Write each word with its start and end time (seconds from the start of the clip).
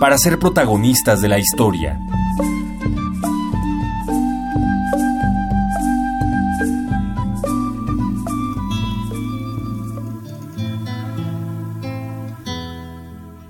para 0.00 0.18
ser 0.18 0.38
protagonistas 0.38 1.20
de 1.20 1.28
la 1.28 1.38
historia. 1.38 1.98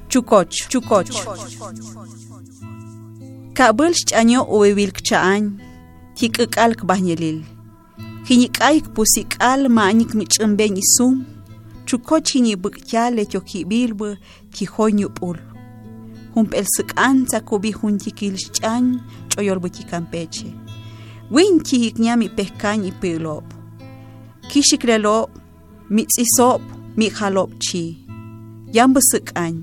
Chukoch, 0.09 0.69
chukoch. 0.69 1.09
Kabul 3.55 3.93
ch'año 3.93 4.45
uwiwil 4.49 4.93
kcha'añ, 4.93 5.43
tik'äk'al 6.17 6.73
kbajñelil. 6.77 7.39
Jiñik'ay 8.27 8.77
kpusik'al 8.85 9.61
ma'ñik 9.77 10.13
mich'ämbeñ 10.19 10.77
isum, 10.85 11.25
chukoch 11.87 12.25
jiñib'äk'tyal 12.29 13.19
etyoki'bilbä 13.23 14.09
tijoy 14.53 14.93
ñup'ul. 15.01 15.52
hump'elsi 16.35 16.83
q'antsa 16.91 17.39
quwi 17.49 17.71
juntiquilch'an 17.79 18.85
ch'oyorwiqui 19.31 19.83
campeche 19.91 20.49
winchi 21.35 21.77
hikñami 21.83 22.29
pejcañi 22.37 22.91
piloopo 23.01 23.55
kixicreloopo 24.51 25.33
mi 25.95 26.03
miqjaloopo 26.99 27.57
chi 27.65 27.83
yanbä 28.77 29.01
säk'an 29.13 29.55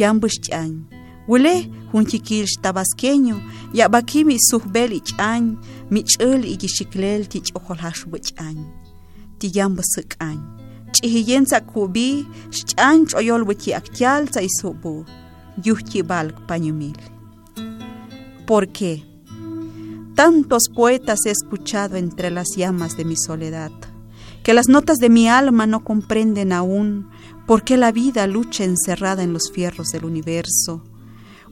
yanbä 0.00 0.28
xch'an 0.34 0.72
welej 1.30 1.62
junchiquilx 1.92 2.52
tabasqueño 2.64 3.36
ya'bakimi 3.78 4.36
sujb'el 4.48 4.92
ich'an 5.00 5.44
mich'äl 5.92 6.42
iyixiclel 6.52 7.22
ti 7.30 7.38
ch'ojoljaxwe 7.46 8.18
ch'an 8.26 8.58
ti 9.38 9.46
yanbä 9.56 9.82
säk'an 9.94 10.38
ch'ijiyentsa 10.94 11.58
quwi 11.70 12.08
xch'an 12.56 12.98
ch'oyolwi 13.08 13.54
aktyal 13.54 13.78
aktyaltsa 13.80 14.40
isu'pu 14.48 14.92
sa 15.58 15.70
isubu, 15.70 15.80
yuhti 15.80 16.02
balk 16.02 16.46
pañumil. 16.46 16.98
¿Por 18.46 18.68
qué? 18.68 19.04
Tantos 20.14 20.68
poetas 20.74 21.26
he 21.26 21.30
escuchado 21.30 21.96
entre 21.96 22.30
las 22.30 22.56
llamas 22.56 22.96
de 22.96 23.04
mi 23.04 23.16
soledad, 23.16 23.70
que 24.42 24.54
las 24.54 24.68
notas 24.68 24.98
de 24.98 25.10
mi 25.10 25.28
alma 25.28 25.66
no 25.66 25.84
comprenden 25.84 26.52
aún 26.52 27.08
¿Por 27.48 27.62
qué 27.62 27.78
la 27.78 27.92
vida 27.92 28.26
lucha 28.26 28.64
encerrada 28.64 29.22
en 29.22 29.32
los 29.32 29.50
fierros 29.50 29.88
del 29.88 30.04
universo? 30.04 30.84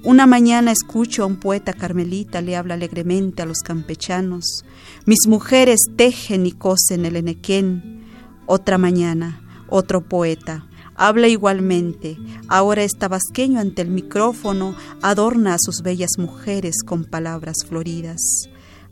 Una 0.05 0.27
mañana 0.27 0.71
escucho 0.71 1.23
a 1.23 1.27
un 1.27 1.37
poeta 1.37 1.73
carmelita, 1.73 2.43
le 2.43 2.55
habla 2.55 2.75
alegremente 2.75 3.41
a 3.41 3.47
los 3.47 3.61
campechanos. 3.61 4.67
Mis 5.07 5.27
mujeres 5.27 5.81
tejen 5.97 6.45
y 6.45 6.53
cosen 6.53 7.07
el 7.07 7.17
enequén. 7.17 8.05
Otra 8.45 8.77
mañana, 8.77 9.41
otro 9.71 10.07
poeta, 10.07 10.67
habla 10.97 11.29
igualmente. 11.29 12.17
Ahora 12.49 12.83
es 12.83 12.97
tabasqueño 12.99 13.61
ante 13.61 13.83
el 13.83 13.89
micrófono, 13.89 14.75
adorna 15.03 15.55
a 15.55 15.59
sus 15.59 15.83
bellas 15.83 16.13
mujeres 16.19 16.83
con 16.85 17.05
palabras 17.05 17.57
floridas. 17.69 18.21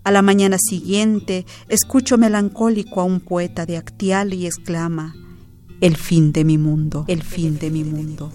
A 0.05 0.11
la 0.11 0.23
mañana 0.23 0.59
siguiente, 0.59 1.47
escucho 1.69 2.19
melancólico 2.19 3.01
a 3.01 3.05
un 3.05 3.21
poeta 3.21 3.65
de 3.65 3.79
Actial 3.79 4.35
y 4.35 4.47
exclama, 4.47 5.15
el 5.81 5.97
fin 5.97 6.33
de 6.33 6.45
mi 6.45 6.59
mundo, 6.59 7.05
el 7.09 7.23
fin 7.23 7.59
de 7.59 7.71
mi 7.71 7.85
mundo. 7.85 8.31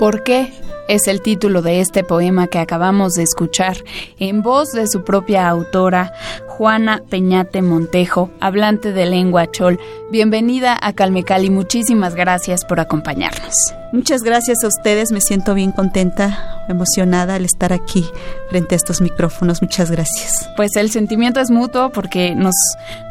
¿Por 0.00 0.22
qué? 0.22 0.50
es 0.90 1.06
el 1.06 1.22
título 1.22 1.62
de 1.62 1.80
este 1.80 2.02
poema 2.02 2.48
que 2.48 2.58
acabamos 2.58 3.12
de 3.12 3.22
escuchar 3.22 3.76
en 4.18 4.42
voz 4.42 4.72
de 4.72 4.88
su 4.88 5.04
propia 5.04 5.48
autora, 5.48 6.12
Juana 6.48 7.00
Peñate 7.08 7.62
Montejo, 7.62 8.28
hablante 8.40 8.92
de 8.92 9.06
lengua 9.06 9.48
chol. 9.52 9.78
Bienvenida 10.10 10.76
a 10.82 10.92
Calmecali, 10.92 11.48
muchísimas 11.48 12.16
gracias 12.16 12.64
por 12.64 12.80
acompañarnos. 12.80 13.54
Muchas 13.92 14.22
gracias 14.22 14.64
a 14.64 14.68
ustedes, 14.68 15.12
me 15.12 15.20
siento 15.20 15.54
bien 15.54 15.70
contenta, 15.70 16.64
emocionada 16.68 17.36
al 17.36 17.44
estar 17.44 17.72
aquí 17.72 18.04
frente 18.48 18.74
a 18.74 18.78
estos 18.78 19.00
micrófonos. 19.00 19.62
Muchas 19.62 19.92
gracias. 19.92 20.50
Pues 20.56 20.74
el 20.74 20.90
sentimiento 20.90 21.38
es 21.38 21.52
mutuo 21.52 21.90
porque 21.90 22.34
nos, 22.34 22.56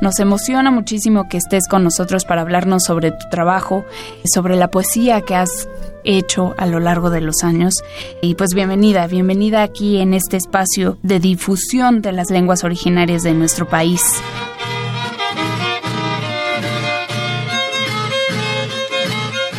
nos 0.02 0.20
emociona 0.20 0.70
muchísimo 0.70 1.30
que 1.30 1.38
estés 1.38 1.68
con 1.70 1.86
nosotros 1.86 2.26
para 2.26 2.42
hablarnos 2.42 2.84
sobre 2.84 3.12
tu 3.12 3.30
trabajo, 3.30 3.86
sobre 4.26 4.58
la 4.58 4.70
poesía 4.70 5.22
que 5.22 5.36
has 5.36 5.70
hecho 6.04 6.56
a 6.58 6.66
lo 6.66 6.80
largo 6.80 7.10
de 7.10 7.22
los 7.22 7.44
años. 7.44 7.84
Y 8.22 8.36
pues 8.36 8.54
bienvenida, 8.54 9.08
bienvenida 9.08 9.64
aquí 9.64 9.98
en 9.98 10.14
este 10.14 10.38
espacio 10.38 10.98
de 11.04 11.20
difusión 11.20 12.02
de 12.02 12.12
las 12.12 12.30
lenguas 12.30 12.64
originarias 12.64 13.24
de 13.24 13.34
nuestro 13.34 13.68
país. 13.68 14.22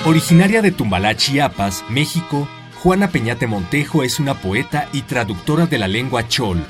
Originaria 0.06 0.62
de 0.62 0.72
Tumbalá, 0.72 1.14
Chiapas, 1.14 1.84
México, 1.88 2.48
Juana 2.82 3.10
Peñate 3.10 3.46
Montejo 3.46 4.02
es 4.02 4.18
una 4.18 4.34
poeta 4.34 4.88
y 4.92 5.02
traductora 5.02 5.66
de 5.66 5.78
la 5.78 5.86
lengua 5.86 6.26
chol. 6.26 6.64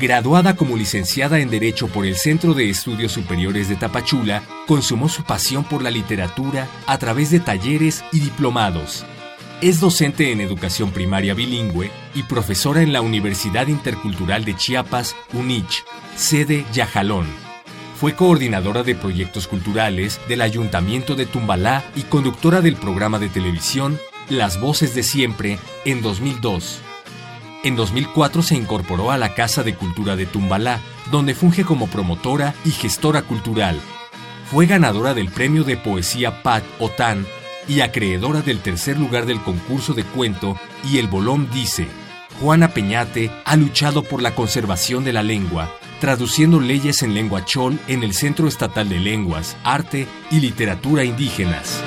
Graduada 0.00 0.56
como 0.56 0.76
licenciada 0.76 1.38
en 1.38 1.48
Derecho 1.48 1.86
por 1.86 2.04
el 2.04 2.16
Centro 2.16 2.54
de 2.54 2.68
Estudios 2.68 3.12
Superiores 3.12 3.68
de 3.68 3.76
Tapachula, 3.76 4.42
consumó 4.66 5.08
su 5.08 5.22
pasión 5.22 5.62
por 5.62 5.80
la 5.80 5.90
literatura 5.90 6.66
a 6.86 6.98
través 6.98 7.30
de 7.30 7.38
talleres 7.38 8.02
y 8.10 8.18
diplomados. 8.18 9.06
Es 9.62 9.78
docente 9.78 10.32
en 10.32 10.40
educación 10.40 10.90
primaria 10.90 11.34
bilingüe 11.34 11.92
y 12.16 12.24
profesora 12.24 12.82
en 12.82 12.92
la 12.92 13.00
Universidad 13.00 13.68
Intercultural 13.68 14.44
de 14.44 14.56
Chiapas, 14.56 15.14
UNICH, 15.34 15.84
sede 16.16 16.66
Yajalón. 16.72 17.28
Fue 17.94 18.16
coordinadora 18.16 18.82
de 18.82 18.96
proyectos 18.96 19.46
culturales 19.46 20.20
del 20.26 20.40
Ayuntamiento 20.40 21.14
de 21.14 21.26
Tumbalá 21.26 21.84
y 21.94 22.02
conductora 22.02 22.60
del 22.60 22.74
programa 22.74 23.20
de 23.20 23.28
televisión 23.28 24.00
Las 24.28 24.60
Voces 24.60 24.96
de 24.96 25.04
Siempre 25.04 25.60
en 25.84 26.02
2002. 26.02 26.80
En 27.62 27.76
2004 27.76 28.42
se 28.42 28.56
incorporó 28.56 29.12
a 29.12 29.16
la 29.16 29.32
Casa 29.32 29.62
de 29.62 29.76
Cultura 29.76 30.16
de 30.16 30.26
Tumbalá, 30.26 30.80
donde 31.12 31.36
funge 31.36 31.62
como 31.62 31.86
promotora 31.86 32.52
y 32.64 32.72
gestora 32.72 33.22
cultural. 33.22 33.78
Fue 34.50 34.66
ganadora 34.66 35.14
del 35.14 35.28
Premio 35.28 35.62
de 35.62 35.76
Poesía 35.76 36.42
Pat 36.42 36.64
Otan 36.80 37.24
y 37.68 37.80
acreedora 37.80 38.42
del 38.42 38.60
tercer 38.60 38.98
lugar 38.98 39.26
del 39.26 39.40
concurso 39.42 39.94
de 39.94 40.04
cuento 40.04 40.56
y 40.90 40.98
El 40.98 41.08
Bolón 41.08 41.48
dice, 41.52 41.86
Juana 42.40 42.68
Peñate 42.68 43.30
ha 43.44 43.56
luchado 43.56 44.02
por 44.02 44.22
la 44.22 44.34
conservación 44.34 45.04
de 45.04 45.12
la 45.12 45.22
lengua, 45.22 45.70
traduciendo 46.00 46.60
leyes 46.60 47.02
en 47.02 47.14
lengua 47.14 47.44
chol 47.44 47.78
en 47.86 48.02
el 48.02 48.14
Centro 48.14 48.48
Estatal 48.48 48.88
de 48.88 48.98
Lenguas, 48.98 49.56
Arte 49.62 50.08
y 50.30 50.40
Literatura 50.40 51.04
Indígenas. 51.04 51.82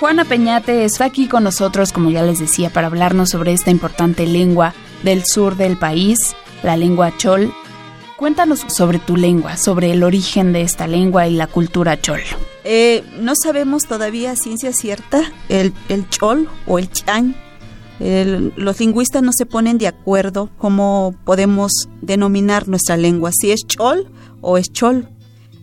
Juana 0.00 0.24
Peñate 0.24 0.86
está 0.86 1.04
aquí 1.04 1.28
con 1.28 1.44
nosotros, 1.44 1.92
como 1.92 2.10
ya 2.10 2.22
les 2.22 2.38
decía, 2.38 2.70
para 2.70 2.86
hablarnos 2.86 3.28
sobre 3.28 3.52
esta 3.52 3.70
importante 3.70 4.24
lengua 4.24 4.72
del 5.02 5.24
sur 5.26 5.56
del 5.56 5.76
país, 5.76 6.34
la 6.62 6.78
lengua 6.78 7.14
chol. 7.18 7.52
Cuéntanos 8.16 8.64
sobre 8.68 8.98
tu 8.98 9.18
lengua, 9.18 9.58
sobre 9.58 9.90
el 9.90 10.02
origen 10.02 10.54
de 10.54 10.62
esta 10.62 10.86
lengua 10.86 11.28
y 11.28 11.34
la 11.34 11.48
cultura 11.48 12.00
chol. 12.00 12.22
Eh, 12.64 13.04
no 13.20 13.34
sabemos 13.36 13.82
todavía 13.84 14.36
ciencia 14.36 14.72
cierta 14.72 15.20
el, 15.50 15.74
chol 16.08 16.48
o 16.66 16.78
el 16.78 16.90
chan. 16.90 17.36
los 17.98 18.80
lingüistas 18.80 19.22
no 19.22 19.32
se 19.34 19.44
ponen 19.44 19.76
de 19.76 19.88
acuerdo 19.88 20.48
cómo 20.56 21.14
podemos 21.24 21.90
denominar 22.00 22.68
nuestra 22.68 22.96
lengua, 22.96 23.32
si 23.38 23.50
es 23.50 23.66
chol 23.66 24.10
o 24.40 24.56
es 24.56 24.72
chol. 24.72 25.10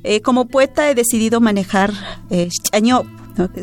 Eh, 0.03 0.21
como 0.21 0.47
poeta 0.47 0.91
he 0.91 0.93
decidido 0.93 1.41
manejar 1.41 1.91
eh, 2.29 2.49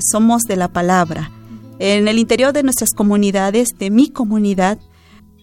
somos 0.00 0.42
de 0.42 0.56
la 0.56 0.68
palabra. 0.68 1.30
En 1.78 2.08
el 2.08 2.18
interior 2.18 2.52
de 2.52 2.62
nuestras 2.62 2.90
comunidades, 2.90 3.68
de 3.78 3.90
mi 3.90 4.08
comunidad, 4.08 4.78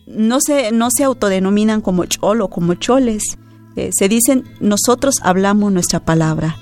no 0.07 0.39
se, 0.41 0.71
no 0.71 0.89
se 0.91 1.03
autodenominan 1.03 1.81
como 1.81 2.05
chol 2.05 2.41
o 2.41 2.49
como 2.49 2.75
choles. 2.75 3.37
Eh, 3.75 3.91
se 3.93 4.09
dicen, 4.09 4.43
nosotros 4.59 5.15
hablamos 5.21 5.71
nuestra 5.71 6.03
palabra. 6.03 6.57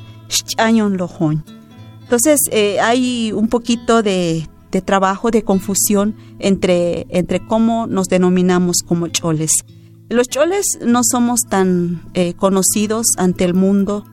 Entonces 2.01 2.39
eh, 2.51 2.80
hay 2.80 3.31
un 3.31 3.48
poquito 3.48 4.01
de, 4.01 4.48
trabajo, 4.86 5.31
de 5.31 5.44
confusión 5.44 6.15
entre, 6.39 7.07
entre 7.10 7.45
cómo 7.45 7.88
nos 7.88 8.07
denominamos 8.07 8.77
como 8.86 9.07
choles. 9.07 9.51
Los 10.10 10.27
choles 10.27 10.65
no 10.83 11.01
somos 11.04 11.42
tan 11.48 12.01
eh, 12.15 12.33
conocidos 12.33 13.06
ante 13.18 13.44
el 13.44 13.54
mundo 13.54 14.06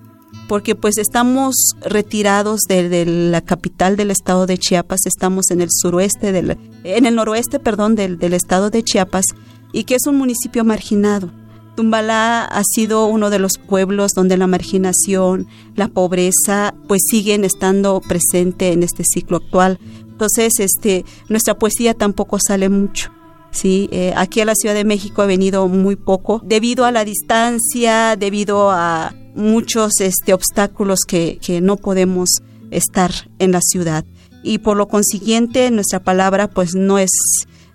porque 0.48 0.74
pues 0.74 0.98
estamos 0.98 1.54
retirados 1.80 2.60
de, 2.68 3.04
la 3.06 3.40
capital 3.40 3.96
del 3.96 4.10
estado 4.10 4.46
de 4.46 4.58
Chiapas, 4.58 5.06
estamos 5.06 5.50
en 5.50 5.60
el 5.60 5.68
suroeste, 5.70 6.32
del, 6.32 6.56
en 6.84 7.06
el 7.06 7.14
noroeste, 7.14 7.58
perdón, 7.58 7.94
del, 7.94 8.18
del 8.18 8.34
estado 8.34 8.70
de 8.70 8.82
Chiapas 8.82 9.24
y 9.72 9.84
que 9.84 9.96
es 9.96 10.06
un 10.06 10.16
municipio 10.16 10.64
marginado. 10.64 11.30
Tumbalá 11.76 12.44
ha 12.44 12.62
sido 12.64 13.06
uno 13.06 13.28
de 13.28 13.38
los 13.38 13.58
pueblos 13.58 14.12
donde 14.12 14.38
la 14.38 14.46
marginación, 14.46 15.46
la 15.74 15.88
pobreza, 15.88 16.74
pues 16.88 17.02
siguen 17.06 17.44
estando 17.44 18.00
presente 18.00 18.72
en 18.72 18.82
este 18.82 19.04
ciclo 19.04 19.36
actual. 19.36 19.78
Entonces, 20.00 20.54
este, 20.58 21.04
nuestra 21.28 21.58
poesía 21.58 21.92
tampoco 21.92 22.38
sale 22.40 22.70
mucho. 22.70 23.10
Sí, 23.50 23.88
eh, 23.92 24.14
aquí 24.16 24.40
a 24.40 24.46
la 24.46 24.54
Ciudad 24.54 24.74
de 24.74 24.84
México 24.84 25.20
ha 25.20 25.26
venido 25.26 25.68
muy 25.68 25.96
poco 25.96 26.40
debido 26.42 26.86
a 26.86 26.92
la 26.92 27.04
distancia, 27.04 28.16
debido 28.16 28.70
a 28.70 29.14
muchos 29.36 30.00
este, 30.00 30.34
obstáculos 30.34 31.00
que, 31.06 31.38
que 31.40 31.60
no 31.60 31.76
podemos 31.76 32.42
estar 32.70 33.12
en 33.38 33.52
la 33.52 33.60
ciudad. 33.60 34.04
Y 34.42 34.58
por 34.58 34.76
lo 34.76 34.88
consiguiente, 34.88 35.70
nuestra 35.70 36.00
palabra 36.00 36.48
pues 36.48 36.74
no 36.74 36.98
es 36.98 37.10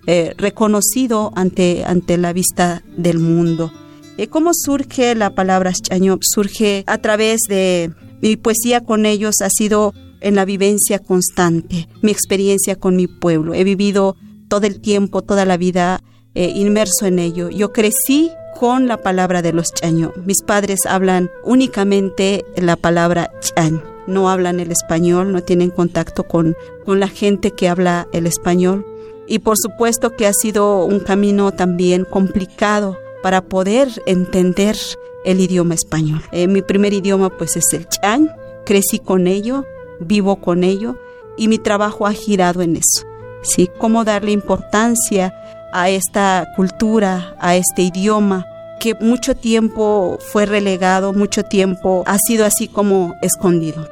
eh, 0.06 0.34
reconocido 0.36 1.32
ante, 1.36 1.84
ante 1.84 2.16
la 2.18 2.32
vista 2.32 2.82
del 2.96 3.18
mundo. 3.18 3.72
Eh, 4.16 4.26
¿Cómo 4.26 4.50
surge 4.52 5.14
la 5.14 5.34
palabra 5.34 5.72
Chañop? 5.72 6.22
Surge 6.22 6.84
a 6.86 6.98
través 6.98 7.42
de 7.48 7.92
mi 8.20 8.36
poesía 8.36 8.84
con 8.84 9.06
ellos, 9.06 9.36
ha 9.42 9.50
sido 9.50 9.94
en 10.20 10.34
la 10.34 10.44
vivencia 10.44 10.98
constante, 10.98 11.88
mi 12.02 12.10
experiencia 12.10 12.76
con 12.76 12.96
mi 12.96 13.06
pueblo. 13.06 13.54
He 13.54 13.64
vivido 13.64 14.16
todo 14.48 14.66
el 14.66 14.80
tiempo, 14.80 15.22
toda 15.22 15.44
la 15.44 15.56
vida 15.56 16.02
eh, 16.34 16.52
inmerso 16.54 17.06
en 17.06 17.18
ello. 17.18 17.48
Yo 17.48 17.72
crecí 17.72 18.30
con 18.62 18.86
la 18.86 18.96
palabra 18.96 19.42
de 19.42 19.52
los 19.52 19.74
chaño. 19.74 20.12
Mis 20.24 20.40
padres 20.40 20.86
hablan 20.86 21.32
únicamente 21.42 22.44
la 22.54 22.76
palabra 22.76 23.32
chan. 23.40 23.82
No 24.06 24.30
hablan 24.30 24.60
el 24.60 24.70
español, 24.70 25.32
no 25.32 25.42
tienen 25.42 25.70
contacto 25.70 26.22
con, 26.22 26.56
con 26.84 27.00
la 27.00 27.08
gente 27.08 27.50
que 27.50 27.68
habla 27.68 28.06
el 28.12 28.24
español. 28.24 28.86
Y 29.26 29.40
por 29.40 29.58
supuesto 29.58 30.14
que 30.14 30.28
ha 30.28 30.32
sido 30.32 30.84
un 30.84 31.00
camino 31.00 31.50
también 31.50 32.04
complicado 32.04 32.96
para 33.20 33.40
poder 33.40 33.88
entender 34.06 34.76
el 35.24 35.40
idioma 35.40 35.74
español. 35.74 36.22
Eh, 36.30 36.46
mi 36.46 36.62
primer 36.62 36.92
idioma 36.92 37.36
pues 37.36 37.56
es 37.56 37.72
el 37.72 37.88
chan, 37.88 38.30
crecí 38.64 39.00
con 39.00 39.26
ello, 39.26 39.64
vivo 39.98 40.36
con 40.36 40.62
ello 40.62 40.94
y 41.36 41.48
mi 41.48 41.58
trabajo 41.58 42.06
ha 42.06 42.12
girado 42.12 42.62
en 42.62 42.76
eso. 42.76 43.04
¿sí? 43.42 43.68
Cómo 43.78 44.04
darle 44.04 44.30
importancia 44.30 45.34
a 45.72 45.90
esta 45.90 46.46
cultura, 46.54 47.34
a 47.40 47.56
este 47.56 47.82
idioma, 47.82 48.46
que 48.82 48.96
mucho 48.96 49.36
tiempo 49.36 50.18
fue 50.32 50.44
relegado, 50.44 51.12
mucho 51.12 51.44
tiempo 51.44 52.02
ha 52.04 52.18
sido 52.18 52.44
así 52.44 52.66
como 52.66 53.14
escondido. 53.22 53.88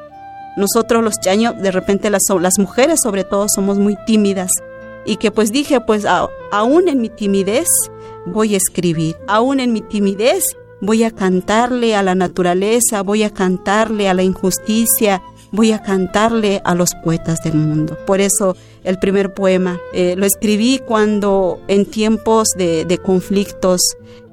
Nosotros 0.57 1.05
los 1.05 1.21
chaños, 1.21 1.57
de 1.63 1.71
repente 1.71 2.11
las, 2.11 2.25
mujeres 2.59 2.99
sobre 3.01 3.23
todo 3.23 3.47
somos 3.49 3.79
muy 3.79 3.97
tímidas 4.05 4.51
y 5.07 5.15
que 5.15 5.31
pues 5.31 5.53
dije, 5.53 5.81
pues 5.81 6.05
aún 6.51 6.89
en 6.89 7.01
mi 7.01 7.09
timidez 7.09 7.69
voy 8.27 8.55
a 8.55 8.57
escribir, 8.57 9.17
aún 9.29 9.61
en 9.61 9.73
mi 9.73 9.81
timidez 9.81 10.57
voy 10.81 11.05
a 11.05 11.13
cantarle 11.13 11.95
a 11.95 12.03
la 12.03 12.17
naturaleza, 12.17 13.05
voy 13.05 13.23
a 13.23 13.31
cantarle 13.31 14.09
a 14.09 14.15
la 14.15 14.25
injusticia, 14.25 15.23
voy 15.53 15.73
a 15.73 15.83
cantarle 15.83 16.61
a 16.65 16.75
los 16.75 16.95
poetas 17.05 17.43
del 17.43 17.55
mundo. 17.55 17.97
Por 18.07 18.21
eso 18.21 18.57
el 18.85 18.99
primer 18.99 19.35
poema 19.35 19.79
eh, 19.93 20.15
lo 20.17 20.27
escribí 20.27 20.81
cuando 20.87 21.61
en 21.69 21.87
tiempos 21.87 22.49
de, 22.57 23.01
conflictos 23.03 23.81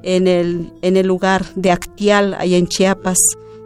en 0.03 0.27
el, 0.27 0.71
en 0.81 0.97
el 0.97 1.07
lugar 1.07 1.45
de 1.55 1.71
Actial, 1.71 2.35
allá 2.37 2.57
en 2.57 2.67
Chiapas, 2.67 3.17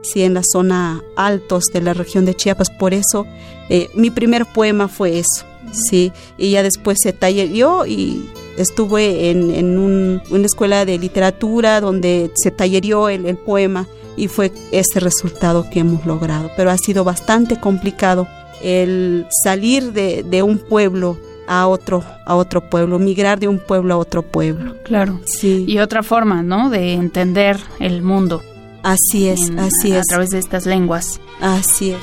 sí, 0.02 0.24
en 0.24 0.34
la 0.34 0.44
zona 0.44 1.04
altos 1.16 1.66
de 1.74 1.82
la 1.82 1.94
región 1.94 2.26
de 2.26 2.36
Chiapas. 2.36 2.70
Por 2.70 2.94
eso 2.94 3.26
eh, 3.70 3.90
mi 3.94 4.10
primer 4.10 4.46
poema 4.46 4.88
fue 4.88 5.20
eso, 5.20 5.46
sí, 5.72 6.12
y 6.38 6.52
ya 6.52 6.64
después 6.64 6.98
se 7.02 7.14
tallerió 7.14 7.86
y 7.86 8.30
estuve 8.58 9.30
en, 9.30 9.78
una 9.80 10.46
escuela 10.46 10.86
de 10.86 10.98
literatura 10.98 11.82
donde 11.82 12.32
se 12.36 12.52
tallerió 12.52 13.10
el, 13.10 13.26
el 13.26 13.38
poema 13.38 13.88
y 14.18 14.28
fue 14.28 14.52
ese 14.72 15.00
resultado 15.00 15.70
que 15.70 15.80
hemos 15.80 16.06
logrado. 16.06 16.52
Pero 16.56 16.72
ha 16.72 16.78
sido 16.78 17.04
bastante 17.04 17.60
complicado 17.60 18.28
el 18.64 19.26
salir 19.44 19.94
de, 19.94 20.44
un 20.44 20.58
pueblo 20.58 21.18
a 21.52 21.68
otro 21.68 22.02
a 22.26 22.36
otro 22.36 22.62
pueblo, 22.62 22.98
migrar 22.98 23.38
de 23.38 23.50
un 23.50 23.60
pueblo 23.60 23.94
a 23.94 23.98
otro 23.98 24.22
pueblo. 24.24 24.78
Claro. 24.86 25.20
Sí. 25.26 25.66
Y 25.68 25.80
otra 25.80 26.02
forma, 26.02 26.42
¿no? 26.42 26.70
De 26.70 26.94
entender 26.94 27.58
el 27.80 28.02
mundo. 28.02 28.42
Así 28.84 29.28
es, 29.28 29.52
así 29.58 29.92
es. 29.92 29.98
A 29.98 30.04
través 30.04 30.30
de 30.30 30.40
estas 30.40 30.66
lenguas. 30.66 31.20
Así 31.42 31.92
es. 31.92 32.00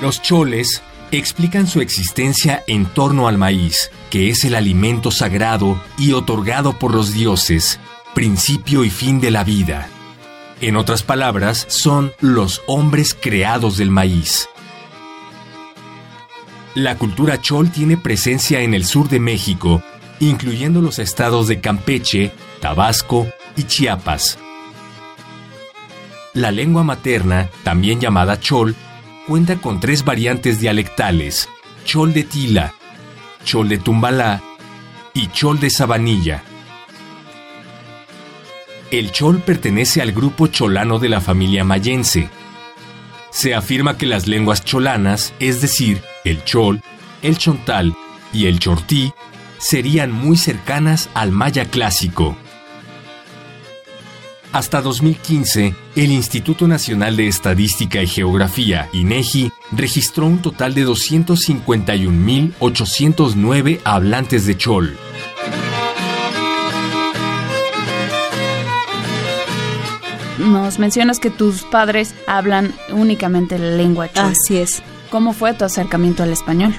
Los 0.00 0.22
choles 0.22 0.82
explican 1.10 1.66
su 1.66 1.80
existencia 1.80 2.64
en 2.66 2.86
torno 2.86 3.28
al 3.28 3.38
maíz, 3.38 3.90
que 4.10 4.30
es 4.30 4.44
el 4.44 4.54
alimento 4.54 5.10
sagrado 5.10 5.80
y 5.98 6.12
otorgado 6.12 6.78
por 6.78 6.94
los 6.94 7.12
dioses, 7.12 7.78
principio 8.14 8.84
y 8.84 8.90
fin 8.90 9.20
de 9.20 9.30
la 9.30 9.44
vida. 9.44 9.88
En 10.60 10.76
otras 10.76 11.02
palabras, 11.02 11.66
son 11.68 12.12
los 12.20 12.62
hombres 12.66 13.14
creados 13.20 13.76
del 13.76 13.90
maíz. 13.90 14.48
La 16.74 16.96
cultura 16.96 17.40
chol 17.40 17.70
tiene 17.70 17.96
presencia 17.96 18.60
en 18.60 18.72
el 18.72 18.84
sur 18.84 19.08
de 19.08 19.20
México, 19.20 19.82
incluyendo 20.20 20.80
los 20.80 20.98
estados 20.98 21.48
de 21.48 21.60
Campeche, 21.60 22.32
Tabasco 22.60 23.26
y 23.56 23.64
Chiapas. 23.64 24.38
La 26.32 26.50
lengua 26.50 26.82
materna, 26.82 27.48
también 27.62 28.00
llamada 28.00 28.40
chol, 28.40 28.74
cuenta 29.26 29.56
con 29.56 29.80
tres 29.80 30.04
variantes 30.04 30.60
dialectales, 30.60 31.48
chol 31.84 32.12
de 32.12 32.24
Tila, 32.24 32.74
chol 33.44 33.68
de 33.68 33.78
Tumbalá 33.78 34.42
y 35.14 35.28
chol 35.28 35.60
de 35.60 35.70
Sabanilla. 35.70 36.42
El 38.94 39.10
chol 39.10 39.40
pertenece 39.40 40.00
al 40.02 40.12
grupo 40.12 40.46
cholano 40.46 41.00
de 41.00 41.08
la 41.08 41.20
familia 41.20 41.64
mayense. 41.64 42.30
Se 43.32 43.52
afirma 43.52 43.98
que 43.98 44.06
las 44.06 44.28
lenguas 44.28 44.64
cholanas, 44.64 45.34
es 45.40 45.60
decir, 45.60 46.00
el 46.22 46.44
chol, 46.44 46.80
el 47.20 47.36
chontal 47.36 47.96
y 48.32 48.46
el 48.46 48.60
chortí, 48.60 49.12
serían 49.58 50.12
muy 50.12 50.36
cercanas 50.36 51.10
al 51.12 51.32
maya 51.32 51.64
clásico. 51.64 52.36
Hasta 54.52 54.80
2015, 54.80 55.74
el 55.96 56.12
Instituto 56.12 56.68
Nacional 56.68 57.16
de 57.16 57.26
Estadística 57.26 58.00
y 58.00 58.06
Geografía, 58.06 58.88
INEGI, 58.92 59.50
registró 59.72 60.26
un 60.26 60.40
total 60.40 60.72
de 60.72 60.86
251.809 60.86 63.80
hablantes 63.82 64.46
de 64.46 64.56
chol. 64.56 64.96
Nos 70.38 70.78
mencionas 70.78 71.18
que 71.18 71.30
tus 71.30 71.62
padres 71.62 72.14
hablan 72.26 72.74
únicamente 72.92 73.58
la 73.58 73.76
lengua 73.76 74.10
chol. 74.12 74.26
Así 74.26 74.56
es. 74.56 74.82
¿Cómo 75.10 75.32
fue 75.32 75.54
tu 75.54 75.64
acercamiento 75.64 76.22
al 76.22 76.32
español? 76.32 76.74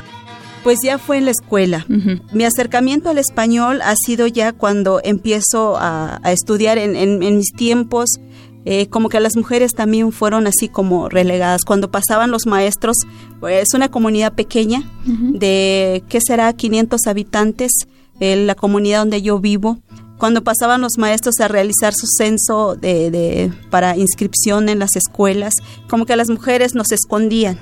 Pues 0.64 0.80
ya 0.84 0.98
fue 0.98 1.18
en 1.18 1.26
la 1.26 1.32
escuela. 1.32 1.86
Mi 2.34 2.44
acercamiento 2.44 3.10
al 3.10 3.20
español 3.20 3.82
ha 3.84 3.94
sido 3.96 4.28
ya 4.28 4.52
cuando 4.52 5.00
empiezo 5.04 5.78
a, 5.78 6.20
estudiar 6.26 6.78
en, 6.78 7.20
mis 7.20 7.54
tiempos. 7.54 8.20
Eh, 8.68 8.88
como 8.88 9.10
que 9.10 9.20
las 9.20 9.38
mujeres 9.38 9.74
también 9.74 10.12
fueron 10.12 10.48
así 10.48 10.68
como 10.68 11.08
relegadas. 11.08 11.62
Cuando 11.66 11.92
pasaban 11.92 12.32
los 12.32 12.48
maestros, 12.48 12.98
pues, 13.40 13.68
es 13.68 13.74
una 13.76 13.90
comunidad 13.90 14.34
pequeña 14.34 14.82
de, 15.06 16.04
¿qué 16.10 16.20
será? 16.20 16.52
500 16.52 17.06
habitantes, 17.06 17.72
la 18.20 18.56
comunidad 18.56 19.00
donde 19.00 19.22
yo 19.22 19.40
vivo. 19.40 19.78
Cuando 20.18 20.44
pasaban 20.44 20.82
los 20.82 20.98
maestros 20.98 21.40
a 21.40 21.48
realizar 21.48 21.94
su 21.94 22.08
censo 22.08 22.76
de, 22.76 23.52
para 23.70 23.98
inscripción 23.98 24.70
en 24.70 24.80
las 24.80 24.96
escuelas, 24.96 25.54
como 25.90 26.06
que 26.06 26.16
las 26.16 26.30
mujeres 26.30 26.74
nos 26.74 26.92
escondían 26.92 27.60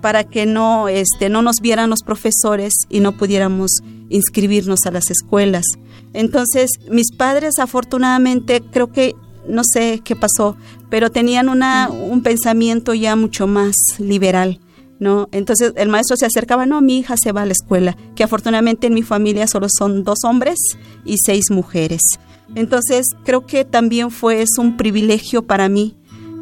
para 0.00 0.24
que 0.24 0.46
no, 0.46 0.88
este, 0.88 1.28
no 1.28 1.42
nos 1.42 1.56
vieran 1.60 1.90
los 1.90 2.02
profesores 2.02 2.72
y 2.88 3.00
no 3.00 3.12
pudiéramos 3.12 3.70
inscribirnos 4.08 4.86
a 4.86 4.90
las 4.90 5.10
escuelas. 5.10 5.64
Entonces, 6.12 6.70
mis 6.88 7.12
padres 7.12 7.58
afortunadamente 7.58 8.62
creo 8.62 8.90
que 8.92 9.14
no 9.46 9.62
sé 9.64 10.00
qué 10.04 10.16
pasó, 10.16 10.56
pero 10.88 11.10
tenían 11.10 11.48
una, 11.48 11.88
un 11.90 12.22
pensamiento 12.22 12.94
ya 12.94 13.16
mucho 13.16 13.46
más 13.46 13.74
liberal. 13.98 14.60
¿No? 15.00 15.28
Entonces 15.32 15.72
el 15.76 15.88
maestro 15.88 16.16
se 16.16 16.26
acercaba, 16.26 16.66
no, 16.66 16.80
mi 16.82 16.98
hija 16.98 17.16
se 17.16 17.32
va 17.32 17.42
a 17.42 17.46
la 17.46 17.52
escuela, 17.52 17.96
que 18.14 18.22
afortunadamente 18.22 18.86
en 18.86 18.94
mi 18.94 19.02
familia 19.02 19.46
solo 19.46 19.66
son 19.68 20.04
dos 20.04 20.18
hombres 20.24 20.58
y 21.04 21.16
seis 21.24 21.50
mujeres. 21.50 22.02
Entonces 22.54 23.06
creo 23.24 23.46
que 23.46 23.64
también 23.64 24.10
fue 24.10 24.44
un 24.58 24.76
privilegio 24.76 25.42
para 25.42 25.68
mí 25.68 25.96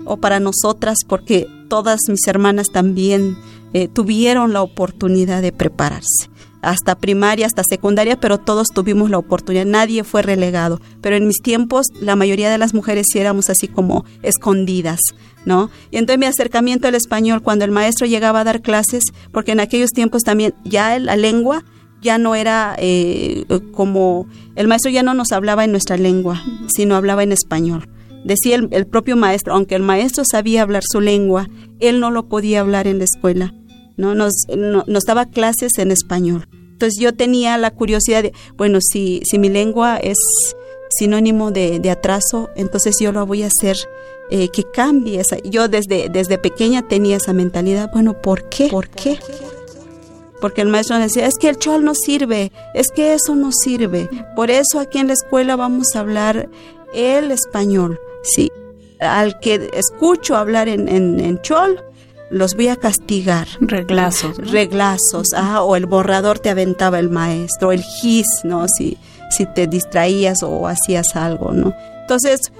o 0.04 0.16
para 0.16 0.40
nosotras 0.40 0.98
porque 1.06 1.46
todas 1.68 2.00
mis 2.08 2.26
hermanas 2.26 2.66
también 2.72 3.36
eh, 3.74 3.86
tuvieron 3.86 4.52
la 4.52 4.62
oportunidad 4.62 5.40
de 5.40 5.52
prepararse 5.52 6.28
hasta 6.62 6.96
primaria, 6.96 7.46
hasta 7.46 7.62
secundaria, 7.68 8.18
pero 8.18 8.38
todos 8.38 8.68
tuvimos 8.68 9.10
la 9.10 9.18
oportunidad, 9.18 9.66
nadie 9.66 10.04
fue 10.04 10.22
relegado. 10.22 10.80
Pero 11.00 11.16
en 11.16 11.26
mis 11.26 11.40
tiempos 11.40 11.86
la 12.00 12.16
mayoría 12.16 12.50
de 12.50 12.58
las 12.58 12.74
mujeres 12.74 13.06
sí 13.12 13.18
éramos 13.18 13.50
así 13.50 13.68
como 13.68 14.04
escondidas, 14.22 15.00
¿no? 15.44 15.70
Y 15.90 15.98
entonces 15.98 16.18
mi 16.18 16.26
acercamiento 16.26 16.88
al 16.88 16.94
español 16.94 17.42
cuando 17.42 17.64
el 17.64 17.70
maestro 17.70 18.06
llegaba 18.06 18.40
a 18.40 18.44
dar 18.44 18.62
clases, 18.62 19.04
porque 19.32 19.52
en 19.52 19.60
aquellos 19.60 19.90
tiempos 19.90 20.22
también 20.22 20.54
ya 20.64 20.98
la 20.98 21.16
lengua 21.16 21.64
ya 22.00 22.18
no 22.18 22.34
era 22.34 22.76
eh, 22.78 23.44
como, 23.72 24.28
el 24.54 24.68
maestro 24.68 24.90
ya 24.90 25.02
no 25.02 25.14
nos 25.14 25.32
hablaba 25.32 25.64
en 25.64 25.72
nuestra 25.72 25.96
lengua, 25.96 26.42
sino 26.68 26.94
hablaba 26.94 27.22
en 27.22 27.32
español. 27.32 27.88
Decía 28.24 28.56
el, 28.56 28.68
el 28.72 28.86
propio 28.86 29.16
maestro, 29.16 29.54
aunque 29.54 29.74
el 29.74 29.82
maestro 29.82 30.24
sabía 30.28 30.62
hablar 30.62 30.82
su 30.88 31.00
lengua, 31.00 31.48
él 31.80 32.00
no 32.00 32.10
lo 32.10 32.28
podía 32.28 32.60
hablar 32.60 32.86
en 32.86 32.98
la 32.98 33.04
escuela 33.04 33.54
¿no? 33.98 34.14
Nos, 34.14 34.32
nos 34.48 35.04
daba 35.04 35.26
clases 35.26 35.76
en 35.76 35.90
español. 35.90 36.48
Entonces 36.78 36.98
yo 37.00 37.12
tenía 37.12 37.58
la 37.58 37.72
curiosidad 37.72 38.22
de, 38.22 38.32
bueno, 38.56 38.78
si, 38.80 39.20
si 39.24 39.38
mi 39.38 39.48
lengua 39.48 39.96
es 39.96 40.16
sinónimo 40.90 41.50
de, 41.50 41.90
atraso, 41.90 42.50
entonces 42.54 42.96
yo 43.00 43.12
lo 43.12 43.26
voy 43.26 43.42
a 43.42 43.48
hacer 43.48 43.76
eh, 44.30 44.48
que 44.48 44.62
cambie. 44.62 45.20
Esa. 45.20 45.38
Yo 45.38 45.68
desde, 45.68 46.08
desde 46.08 46.38
pequeña 46.38 46.86
tenía 46.86 47.16
esa 47.16 47.32
mentalidad, 47.32 47.90
bueno, 47.92 48.22
¿por 48.22 48.48
qué? 48.48 48.68
¿Por 48.68 48.88
qué? 48.88 49.18
Porque 50.40 50.62
el 50.62 50.68
maestro 50.68 50.98
decía, 50.98 51.26
es 51.26 51.36
que 51.36 51.48
el 51.48 51.58
chol 51.58 51.84
no 51.84 51.96
sirve, 51.96 52.52
es 52.74 52.92
que 52.92 53.14
eso 53.14 53.34
no 53.34 53.50
sirve. 53.50 54.08
Por 54.36 54.52
eso 54.52 54.78
aquí 54.78 54.98
en 54.98 55.08
la 55.08 55.14
escuela 55.14 55.56
vamos 55.56 55.96
a 55.96 56.00
hablar 56.00 56.48
el 56.94 57.32
español. 57.32 57.98
Sí, 58.22 58.52
al 59.00 59.40
que 59.40 59.68
escucho 59.72 60.36
hablar 60.36 60.68
en, 60.68 60.88
en, 60.88 61.18
en 61.18 61.40
chol, 61.42 61.82
los 62.30 62.54
voy 62.54 62.68
a 62.68 62.76
castigar. 62.76 63.48
Reglazos. 63.60 64.36
Reglazos, 64.38 65.28
o 65.60 65.76
el 65.76 65.86
borrador 65.86 66.38
te 66.38 66.50
aventaba 66.50 66.98
el 66.98 67.10
maestro, 67.10 67.72
el 67.72 67.82
gis, 67.82 68.26
¿no? 68.44 68.66
Si, 68.68 68.98
si 69.30 69.46
te 69.46 69.66
distraías 69.66 70.42
o 70.42 70.66
hacías 70.66 71.14
algo, 71.14 71.52
¿no? 71.52 71.74
Entonces, 72.02 72.52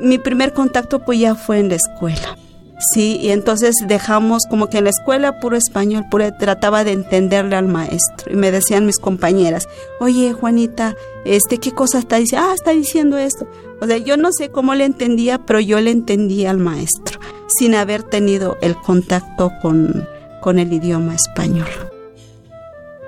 mi 0.00 0.18
primer 0.18 0.52
contacto 0.52 1.00
pues 1.00 1.18
ya 1.18 1.34
fue 1.34 1.58
en 1.58 1.68
la 1.68 1.76
escuela. 1.76 2.36
Sí, 2.80 3.18
y 3.20 3.30
entonces 3.30 3.74
dejamos 3.86 4.44
como 4.48 4.68
que 4.68 4.78
en 4.78 4.84
la 4.84 4.90
escuela 4.90 5.38
puro 5.38 5.56
español, 5.56 6.06
puro, 6.10 6.32
trataba 6.32 6.82
de 6.82 6.92
entenderle 6.92 7.56
al 7.56 7.68
maestro. 7.68 8.32
Y 8.32 8.36
me 8.36 8.50
decían 8.50 8.86
mis 8.86 8.98
compañeras, 8.98 9.68
oye 10.00 10.32
Juanita, 10.32 10.94
este, 11.26 11.58
¿qué 11.58 11.72
cosa 11.72 11.98
está 11.98 12.16
diciendo? 12.16 12.48
Ah, 12.48 12.54
está 12.54 12.70
diciendo 12.70 13.18
esto. 13.18 13.46
O 13.82 13.86
sea, 13.86 13.98
yo 13.98 14.16
no 14.16 14.32
sé 14.32 14.48
cómo 14.48 14.74
le 14.74 14.86
entendía, 14.86 15.38
pero 15.38 15.60
yo 15.60 15.78
le 15.80 15.90
entendía 15.90 16.50
al 16.50 16.58
maestro, 16.58 17.20
sin 17.48 17.74
haber 17.74 18.02
tenido 18.02 18.56
el 18.62 18.76
contacto 18.76 19.52
con, 19.60 20.08
con 20.40 20.58
el 20.58 20.72
idioma 20.72 21.14
español. 21.14 21.68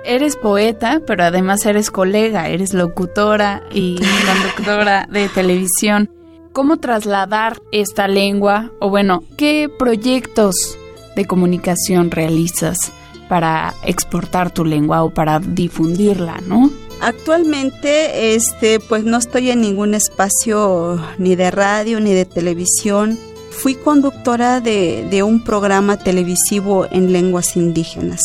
Eres 0.05 0.35
poeta, 0.35 1.01
pero 1.07 1.23
además 1.23 1.65
eres 1.65 1.89
colega, 1.89 2.47
eres 2.49 2.73
locutora 2.73 3.63
y 3.71 3.99
conductora 4.55 5.07
de 5.09 5.29
televisión 5.29 6.11
cómo 6.53 6.77
trasladar 6.77 7.61
esta 7.71 8.07
lengua 8.07 8.71
o 8.79 8.89
bueno, 8.89 9.23
qué 9.37 9.69
proyectos 9.77 10.77
de 11.15 11.25
comunicación 11.25 12.11
realizas 12.11 12.77
para 13.27 13.73
exportar 13.83 14.51
tu 14.51 14.63
lengua 14.63 15.03
o 15.03 15.09
para 15.09 15.39
difundirla, 15.39 16.39
¿no? 16.47 16.71
Actualmente, 17.01 18.35
este, 18.35 18.79
pues 18.79 19.03
no 19.03 19.17
estoy 19.17 19.49
en 19.51 19.61
ningún 19.61 19.93
espacio 19.93 21.01
ni 21.17 21.35
de 21.35 21.51
radio 21.51 21.99
ni 21.99 22.13
de 22.13 22.25
televisión. 22.25 23.19
Fui 23.51 23.75
conductora 23.75 24.61
de, 24.61 25.21
un 25.23 25.43
programa 25.43 25.97
televisivo 25.97 26.87
en 26.91 27.11
lenguas 27.11 27.57
indígenas. 27.57 28.21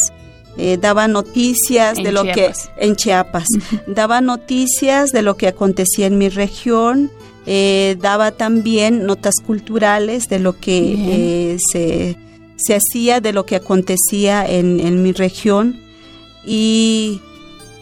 Eh, 0.58 0.76
daba 0.80 1.08
noticias 1.08 1.96
de 1.96 2.12
lo 2.12 2.24
que 2.24 2.52
en 2.76 2.96
Chiapas. 2.96 3.46
Daba 3.86 4.20
noticias 4.20 5.12
de 5.12 5.22
lo 5.22 5.36
que 5.36 5.48
acontecía 5.48 6.06
en 6.06 6.18
mi 6.18 6.28
región 6.28 7.10
eh, 7.50 7.96
daba 7.98 8.32
también 8.32 9.06
notas 9.06 9.36
culturales 9.40 10.28
de 10.28 10.38
lo 10.38 10.60
que 10.60 11.56
eh, 11.72 12.14
se, 12.58 12.74
hacía, 12.74 13.22
de 13.22 13.32
lo 13.32 13.46
que 13.46 13.56
acontecía 13.56 14.46
en, 14.46 15.02
mi 15.02 15.12
región. 15.12 15.80
Y 16.44 17.22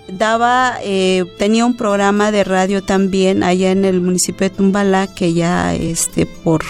daba, 0.06 0.78
eh, 0.84 1.24
tenía 1.36 1.66
un 1.66 1.76
programa 1.76 2.30
de 2.30 2.44
radio 2.44 2.84
también 2.84 3.42
allá 3.42 3.72
en 3.72 3.84
el 3.84 4.00
municipio 4.00 4.48
de 4.48 4.54
Tumbala 4.54 5.12
que 5.12 5.32
ya 5.32 5.74
este, 5.74 6.26
por 6.26 6.62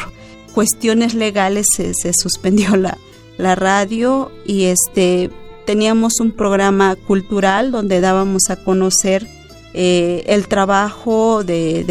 cuestiones 0.54 1.12
legales 1.12 1.66
se, 1.76 1.92
se 1.92 2.14
suspendió 2.14 2.76
la, 2.76 2.96
la 3.36 3.56
radio. 3.56 4.32
Y 4.46 4.64
este 4.64 5.28
teníamos 5.66 6.20
un 6.20 6.30
programa 6.30 6.96
cultural 6.96 7.70
donde 7.73 8.00
dábamos 8.00 8.49
a 8.49 8.56
conocer 8.56 9.26
eh, 9.75 10.25
el 10.28 10.49
trabajo 10.49 11.44
de, 11.44 11.85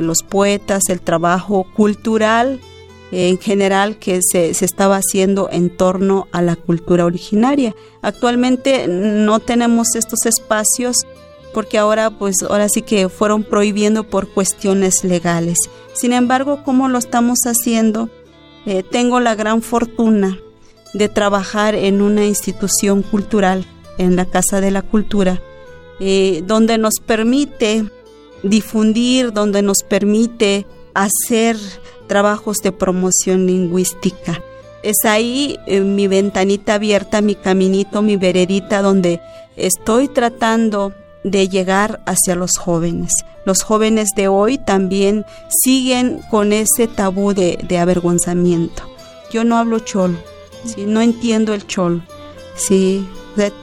los 0.00 0.22
poetas, 0.22 0.84
el 0.88 1.00
trabajo 1.00 1.66
cultural 1.74 2.60
eh, 3.10 3.30
en 3.30 3.38
general 3.38 3.96
que 3.96 4.20
se, 4.22 4.50
estaba 4.50 4.96
haciendo 4.98 5.48
en 5.50 5.70
torno 5.70 6.28
a 6.30 6.42
la 6.42 6.54
cultura 6.54 7.04
originaria. 7.04 7.74
Actualmente 8.02 8.86
no 8.86 9.40
tenemos 9.40 9.96
estos 9.96 10.24
espacios 10.26 10.98
porque 11.52 11.78
ahora 11.78 12.10
pues 12.10 12.36
ahora 12.48 12.68
sí 12.68 12.82
que 12.82 13.08
fueron 13.08 13.42
prohibiendo 13.42 14.04
por 14.04 14.28
cuestiones 14.28 15.02
legales. 15.02 15.58
Sin 15.94 16.12
embargo, 16.12 16.62
como 16.64 16.88
lo 16.88 16.98
estamos 16.98 17.40
haciendo? 17.44 18.08
Eh, 18.64 18.84
tengo 18.84 19.18
la 19.18 19.34
gran 19.34 19.60
fortuna 19.60 20.38
de 20.92 21.08
trabajar 21.08 21.74
en 21.74 22.02
una 22.02 22.24
institución 22.24 23.02
cultural, 23.02 23.64
en 23.98 24.16
la 24.16 24.26
Casa 24.26 24.60
de 24.60 24.70
la 24.70 24.82
Cultura, 24.82 25.40
eh, 26.00 26.42
donde 26.46 26.78
nos 26.78 26.94
permite 27.04 27.84
difundir, 28.42 29.32
donde 29.32 29.62
nos 29.62 29.82
permite 29.82 30.66
hacer 30.94 31.56
trabajos 32.06 32.58
de 32.58 32.72
promoción 32.72 33.46
lingüística. 33.46 34.42
Es 34.82 35.04
ahí 35.04 35.58
mi 35.68 36.08
ventanita 36.08 36.74
abierta, 36.74 37.20
mi 37.20 37.36
caminito, 37.36 38.02
mi 38.02 38.16
veredita, 38.16 38.82
donde 38.82 39.20
estoy 39.56 40.08
tratando 40.08 40.92
de 41.24 41.48
llegar 41.48 42.00
hacia 42.06 42.34
los 42.34 42.58
jóvenes. 42.58 43.12
Los 43.44 43.62
jóvenes 43.62 44.10
de 44.16 44.28
hoy 44.28 44.58
también 44.58 45.24
siguen 45.48 46.20
con 46.30 46.52
ese 46.52 46.86
tabú 46.86 47.34
de, 47.34 47.78
avergonzamiento. 47.78 48.84
Yo 49.32 49.44
no 49.44 49.56
hablo 49.56 49.78
cholo, 49.80 50.18
¿sí? 50.64 50.84
no 50.86 51.00
entiendo 51.00 51.54
el 51.54 51.66
cholo. 51.66 52.02
¿sí? 52.54 53.06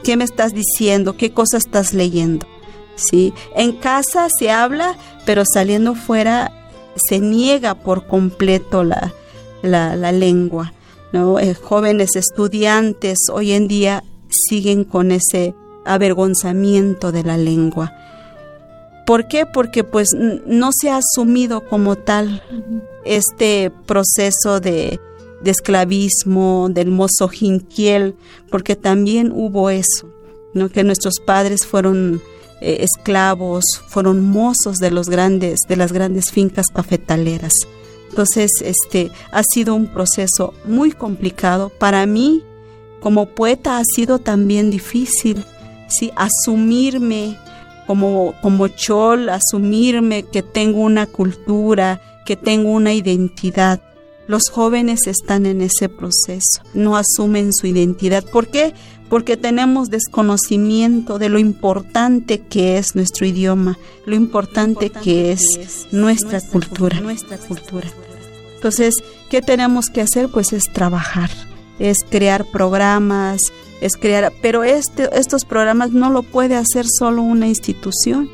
¿Qué 0.02 0.16
me 0.16 0.24
estás 0.24 0.52
diciendo? 0.52 1.16
¿Qué 1.16 1.32
cosa 1.32 1.56
estás 1.58 1.94
leyendo? 1.94 2.46
¿Sí? 2.96 3.32
En 3.54 3.72
casa 3.72 4.28
se 4.36 4.50
habla, 4.50 4.96
pero 5.24 5.44
saliendo 5.44 5.94
fuera 5.94 6.52
se 6.96 7.20
niega 7.20 7.74
por 7.74 8.06
completo 8.06 8.84
la, 8.84 9.12
la, 9.62 10.12
lengua. 10.12 10.72
¿no? 11.12 11.38
Eh, 11.38 11.54
jóvenes 11.54 12.16
estudiantes 12.16 13.18
hoy 13.32 13.52
en 13.52 13.68
día 13.68 14.04
siguen 14.28 14.84
con 14.84 15.12
ese 15.12 15.54
avergonzamiento 15.84 17.12
de 17.12 17.22
la 17.22 17.36
lengua. 17.36 17.94
¿Por 19.06 19.26
qué? 19.26 19.46
Porque 19.46 19.82
pues 19.82 20.10
no 20.14 20.70
se 20.72 20.90
ha 20.90 20.98
asumido 20.98 21.66
como 21.66 21.96
tal 21.96 22.42
este 23.04 23.72
proceso 23.86 24.60
de, 24.60 25.00
de 25.42 25.50
esclavismo, 25.50 26.68
del 26.70 26.90
mozo 26.90 27.28
jinquiel, 27.28 28.14
porque 28.50 28.76
también 28.76 29.32
hubo 29.34 29.70
eso, 29.70 30.08
¿no? 30.54 30.68
que 30.68 30.84
nuestros 30.84 31.20
padres 31.24 31.66
fueron 31.66 32.20
eh, 32.60 32.78
esclavos, 32.80 33.64
fueron 33.88 34.22
mozos 34.22 34.76
de 34.76 34.90
los 34.90 35.08
grandes, 35.08 35.60
de 35.68 35.76
las 35.76 35.92
grandes 35.92 36.30
fincas 36.30 36.66
cafetaleras. 36.66 37.52
Entonces, 38.10 38.50
este 38.60 39.10
ha 39.30 39.42
sido 39.42 39.74
un 39.74 39.86
proceso 39.86 40.52
muy 40.64 40.90
complicado. 40.90 41.70
Para 41.70 42.04
mí, 42.06 42.42
como 43.00 43.26
poeta, 43.26 43.78
ha 43.78 43.84
sido 43.84 44.18
también 44.18 44.70
difícil, 44.70 45.44
¿sí? 45.88 46.10
asumirme 46.16 47.38
como, 47.86 48.34
como 48.42 48.68
chol, 48.68 49.28
asumirme 49.28 50.24
que 50.24 50.42
tengo 50.42 50.80
una 50.80 51.06
cultura, 51.06 52.00
que 52.26 52.36
tengo 52.36 52.70
una 52.70 52.92
identidad. 52.92 53.80
Los 54.30 54.48
jóvenes 54.48 55.08
están 55.08 55.44
en 55.44 55.60
ese 55.60 55.88
proceso, 55.88 56.62
no 56.72 56.96
asumen 56.96 57.52
su 57.52 57.66
identidad. 57.66 58.24
¿Por 58.24 58.46
qué? 58.46 58.74
porque 59.08 59.36
tenemos 59.36 59.90
desconocimiento 59.90 61.18
de 61.18 61.28
lo 61.28 61.40
importante 61.40 62.38
que 62.38 62.78
es 62.78 62.94
nuestro 62.94 63.26
idioma, 63.26 63.76
lo 64.06 64.14
importante, 64.14 64.90
que, 64.90 65.32
es 65.32 65.88
nuestra, 65.90 66.40
cultura, 66.40 67.00
nuestra 67.00 67.36
cultura. 67.36 67.88
Entonces, 68.54 68.94
¿qué 69.28 69.42
tenemos 69.42 69.86
que 69.90 70.02
hacer? 70.02 70.28
Pues 70.28 70.52
es 70.52 70.72
trabajar, 70.72 71.28
es 71.80 71.96
crear 72.08 72.44
programas, 72.52 73.40
es 73.80 73.96
crear, 73.96 74.32
pero 74.40 74.62
este, 74.62 75.08
estos 75.18 75.44
programas 75.44 75.90
no 75.90 76.10
lo 76.10 76.22
puede 76.22 76.54
hacer 76.54 76.86
solo 76.88 77.22
una 77.22 77.48
institución. 77.48 78.30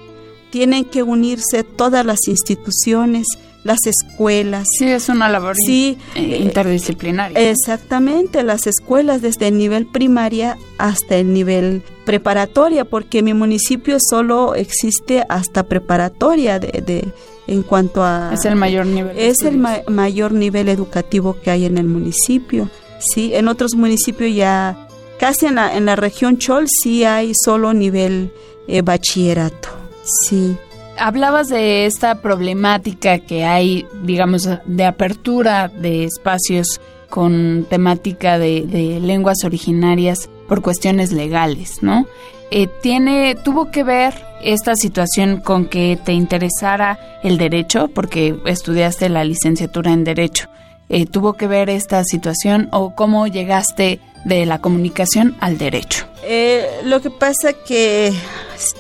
Tienen 0.51 0.85
que 0.85 1.03
unirse 1.03 1.65
todas 1.65 2.05
las 2.05 2.29
instituciones, 2.29 3.27
las 3.67 3.81
escuelas. 3.87 4.67
Sí, 4.79 4.87
es 4.87 5.09
una 5.09 5.29
labor 5.29 5.57
sí, 5.57 5.99
eh, 6.15 6.39
interdisciplinaria. 6.43 7.51
Exactamente, 7.51 8.43
las 8.43 8.67
escuelas 8.67 9.21
desde 9.21 9.49
el 9.49 9.59
nivel 9.59 9.87
primaria 9.87 10.57
hasta 10.79 11.17
el 11.17 11.33
nivel 11.33 11.83
preparatoria, 12.05 12.85
porque 12.85 13.23
mi 13.23 13.35
municipio 13.35 13.99
solo 14.01 14.55
existe 14.55 15.25
hasta 15.29 15.65
preparatoria 15.65 16.59
de, 16.61 17.13
en 17.47 17.63
cuanto 17.63 18.03
a 18.03 18.31
es 18.33 18.45
el 18.45 18.57
mayor 18.57 18.87
nivel 18.87 19.17
es 19.19 19.43
el 19.43 19.59
mayor 19.59 20.33
nivel 20.33 20.69
educativo 20.69 21.37
que 21.43 21.51
hay 21.51 21.65
en 21.65 21.79
el 21.79 21.87
municipio 21.87 22.69
sí 22.99 23.35
en 23.35 23.47
otros 23.49 23.75
municipios 23.75 24.35
ya 24.35 24.89
casi 25.19 25.47
en 25.47 25.57
la 25.57 25.77
en 25.77 25.87
la 25.87 25.95
región 25.95 26.39
Chol 26.39 26.67
sí 26.69 27.05
hay 27.05 27.33
solo 27.35 27.73
nivel 27.73 28.33
eh, 28.67 28.83
bachillerato 28.83 29.69
sí 30.03 30.57
Hablabas 30.99 31.49
de 31.49 31.87
esta 31.87 32.17
problemática 32.17 33.19
que 33.19 33.45
hay, 33.45 33.87
digamos, 34.03 34.49
de 34.65 34.85
apertura 34.85 35.69
de 35.69 36.05
espacios 36.05 36.81
con 37.09 37.67
temática 37.69 38.39
de, 38.39 38.99
lenguas 39.03 39.45
originarias 39.45 40.29
por 40.49 40.63
cuestiones 40.63 41.13
legales, 41.13 41.83
¿no? 41.83 42.07
Eh, 42.51 42.69
tiene, 42.83 43.35
tuvo 43.35 43.71
que 43.71 43.83
ver 43.83 44.15
esta 44.43 44.77
situación 44.77 45.41
con 45.41 45.67
que 45.67 45.99
te 46.05 46.13
interesara 46.13 46.99
el 47.23 47.39
derecho, 47.39 47.89
porque 47.89 48.39
estudiaste 48.47 49.09
la 49.09 49.25
licenciatura 49.25 49.93
en 49.93 50.05
derecho. 50.05 50.49
Eh, 50.89 51.07
¿Tuvo 51.07 51.33
que 51.33 51.49
ver 51.49 51.69
esta 51.69 52.05
situación 52.05 52.69
o 52.71 52.95
cómo 52.95 53.27
llegaste 53.27 53.99
de 54.25 54.47
la 54.47 54.61
comunicación 54.61 55.37
al 55.41 55.59
derecho? 55.59 56.07
Eh, 56.23 56.67
lo 56.85 57.01
que 57.01 57.11
pasa 57.11 57.53
que 57.53 58.13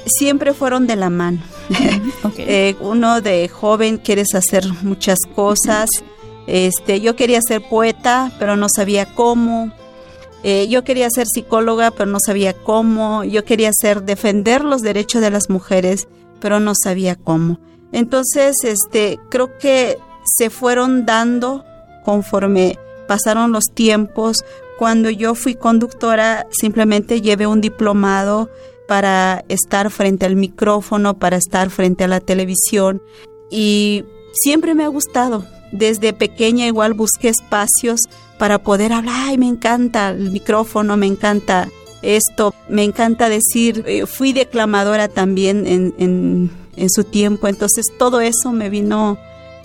siempre 0.07 0.55
fueron 0.55 0.87
de 0.87 0.97
la 0.97 1.11
mano. 1.11 1.41
Eh, 2.39 2.77
uno 2.81 3.21
de 3.21 3.49
joven 3.49 3.99
quieres 3.99 4.35
hacer 4.35 4.65
muchas 4.83 5.19
cosas. 5.35 5.89
Este, 6.47 7.01
yo 7.01 7.17
quería 7.17 7.41
ser 7.41 7.63
poeta, 7.69 8.33
pero 8.39 8.57
no 8.57 8.69
sabía 8.69 9.07
cómo. 9.15 9.73
Eh, 10.43 10.69
yo 10.69 10.85
quería 10.85 11.09
ser 11.11 11.27
psicóloga, 11.27 11.91
pero 11.91 12.07
no 12.07 12.19
sabía 12.25 12.53
cómo. 12.53 13.25
Yo 13.25 13.45
quería 13.45 13.71
ser 13.73 14.03
defender 14.03 14.65
los 14.65 14.83
derechos 14.83 15.23
de 15.23 15.31
las 15.31 15.51
mujeres, 15.51 16.09
pero 16.41 16.61
no 16.61 16.73
sabía 16.75 17.17
cómo. 17.17 17.59
Entonces, 17.93 18.57
este, 18.63 19.19
creo 19.31 19.59
que 19.59 19.99
se 20.37 20.51
fueron 20.51 21.07
dando 21.07 21.65
conforme 22.05 22.79
pasaron 23.07 23.53
los 23.53 23.65
tiempos. 23.75 24.45
Cuando 24.79 25.11
yo 25.11 25.35
fui 25.35 25.55
conductora, 25.55 26.47
simplemente 26.51 27.23
llevé 27.23 27.47
un 27.47 27.61
diplomado 27.61 28.51
para 28.87 29.45
estar 29.49 29.91
frente 29.91 30.27
al 30.27 30.37
micrófono, 30.37 31.19
para 31.19 31.37
estar 31.37 31.71
frente 31.71 32.05
a 32.05 32.09
la 32.09 32.21
televisión. 32.21 33.03
Y 33.51 34.05
siempre 34.33 34.75
me 34.75 34.85
ha 34.85 34.89
gustado. 34.89 35.45
Desde 35.73 36.13
pequeña 36.13 36.67
igual 36.67 36.95
busqué 36.95 37.29
espacios 37.29 38.01
para 38.39 38.59
poder 38.59 38.93
hablar, 38.93 39.15
Ay, 39.29 39.39
me 39.39 39.49
encanta 39.49 40.11
el 40.11 40.31
micrófono, 40.31 40.97
me 40.97 41.07
encanta 41.07 41.69
esto, 42.03 42.55
me 42.69 42.85
encanta 42.85 43.29
decir, 43.29 43.83
eh, 43.87 44.07
fui 44.07 44.33
declamadora 44.33 45.09
también 45.09 45.67
en, 45.67 45.95
en, 45.99 46.91
su 46.91 47.05
tiempo, 47.05 47.49
entonces 47.49 47.87
todo 47.99 48.21
eso 48.21 48.53
me 48.53 48.69
vino 48.69 49.19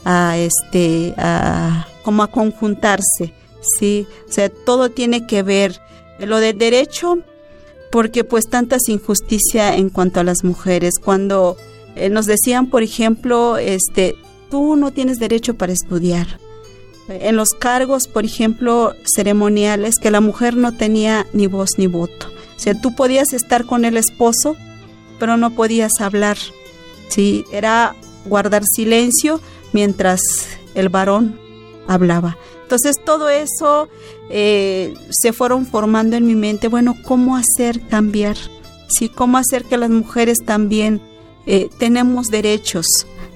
a 0.05 0.37
este 0.37 1.13
a 1.17 1.85
como 2.03 2.23
a 2.23 2.27
conjuntarse, 2.27 3.33
sí, 3.77 4.07
o 4.27 4.31
sea, 4.31 4.49
todo 4.49 4.89
tiene 4.89 5.27
que 5.27 5.43
ver. 5.43 5.81
Lo 6.19 6.39
del 6.39 6.57
derecho 6.57 7.19
porque 7.91 8.23
pues 8.23 8.47
tantas 8.47 8.87
injusticia 8.87 9.75
en 9.75 9.89
cuanto 9.89 10.19
a 10.19 10.23
las 10.23 10.43
mujeres. 10.43 10.95
Cuando 11.03 11.57
eh, 11.95 12.09
nos 12.09 12.25
decían 12.25 12.69
por 12.69 12.83
ejemplo 12.83 13.57
este 13.57 14.15
tú 14.49 14.75
no 14.75 14.91
tienes 14.91 15.19
derecho 15.19 15.55
para 15.55 15.73
estudiar 15.73 16.39
en 17.09 17.35
los 17.35 17.49
cargos 17.49 18.07
por 18.07 18.23
ejemplo 18.23 18.95
ceremoniales 19.03 19.95
que 20.01 20.11
la 20.11 20.21
mujer 20.21 20.55
no 20.55 20.75
tenía 20.75 21.27
ni 21.33 21.47
voz 21.47 21.71
ni 21.77 21.87
voto. 21.87 22.27
O 22.55 22.59
sea 22.59 22.79
tú 22.79 22.95
podías 22.95 23.33
estar 23.33 23.65
con 23.65 23.85
el 23.85 23.97
esposo 23.97 24.55
pero 25.19 25.37
no 25.37 25.51
podías 25.51 25.99
hablar 25.99 26.37
sí 27.09 27.43
era 27.51 27.95
guardar 28.25 28.63
silencio 28.65 29.41
mientras 29.73 30.21
el 30.75 30.89
varón 30.89 31.37
hablaba 31.87 32.37
entonces 32.71 33.03
todo 33.03 33.29
eso 33.29 33.89
eh, 34.29 34.93
se 35.09 35.33
fueron 35.33 35.65
formando 35.65 36.15
en 36.15 36.25
mi 36.25 36.35
mente, 36.35 36.69
bueno, 36.69 36.95
¿cómo 37.03 37.35
hacer 37.35 37.81
cambiar? 37.81 38.37
¿Sí? 38.87 39.09
¿Cómo 39.09 39.37
hacer 39.37 39.65
que 39.65 39.75
las 39.75 39.89
mujeres 39.89 40.37
también 40.45 41.01
eh, 41.45 41.67
tenemos 41.79 42.27
derechos? 42.27 42.85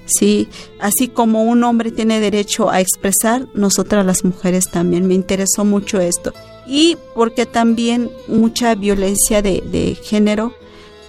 ¿Sí? 0.06 0.48
Así 0.80 1.10
como 1.10 1.44
un 1.44 1.66
hombre 1.66 1.92
tiene 1.92 2.22
derecho 2.22 2.70
a 2.70 2.80
expresar, 2.80 3.46
nosotras 3.54 4.06
las 4.06 4.24
mujeres 4.24 4.72
también. 4.72 5.06
Me 5.06 5.16
interesó 5.16 5.66
mucho 5.66 6.00
esto. 6.00 6.32
Y 6.66 6.96
porque 7.14 7.46
también 7.46 8.10
mucha 8.30 8.74
violencia 8.74 9.42
de, 9.42 9.98
género, 10.02 10.54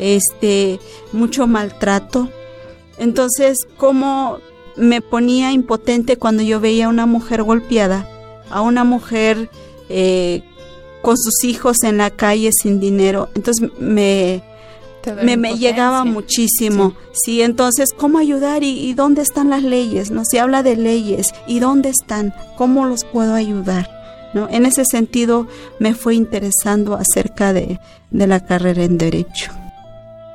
este, 0.00 0.80
mucho 1.12 1.46
maltrato. 1.46 2.28
Entonces, 2.98 3.58
¿cómo 3.76 4.38
me 4.74 5.00
ponía 5.00 5.52
impotente 5.52 6.16
cuando 6.16 6.42
yo 6.42 6.58
veía 6.58 6.86
a 6.86 6.88
una 6.88 7.06
mujer 7.06 7.44
golpeada? 7.44 8.10
A 8.50 8.62
una 8.62 8.84
mujer 8.84 9.50
eh, 9.88 10.42
con 11.02 11.16
sus 11.16 11.44
hijos 11.44 11.82
en 11.84 11.98
la 11.98 12.10
calle 12.10 12.50
sin 12.52 12.80
dinero. 12.80 13.28
Entonces 13.34 13.70
me, 13.78 14.42
me, 15.14 15.56
llegaba 15.56 16.04
muchísimo. 16.04 16.94
Sí. 17.12 17.42
entonces, 17.42 17.90
¿cómo 17.96 18.18
ayudar 18.18 18.64
y, 18.64 18.92
dónde 18.94 19.22
están 19.22 19.50
las 19.50 19.62
leyes? 19.62 20.10
No 20.10 20.24
se 20.24 20.40
habla 20.40 20.62
de 20.62 20.76
leyes 20.76 21.32
y 21.46 21.60
dónde 21.60 21.90
están, 21.90 22.34
cómo 22.56 22.86
los 22.86 23.04
puedo 23.04 23.34
ayudar. 23.34 23.90
¿No? 24.34 24.48
En 24.50 24.66
ese 24.66 24.84
sentido 24.84 25.46
me 25.78 25.94
fue 25.94 26.14
interesando 26.14 26.94
acerca 26.94 27.52
de, 27.52 27.80
de 28.10 28.26
la 28.26 28.44
carrera 28.44 28.82
en 28.82 28.98
derecho. 28.98 29.52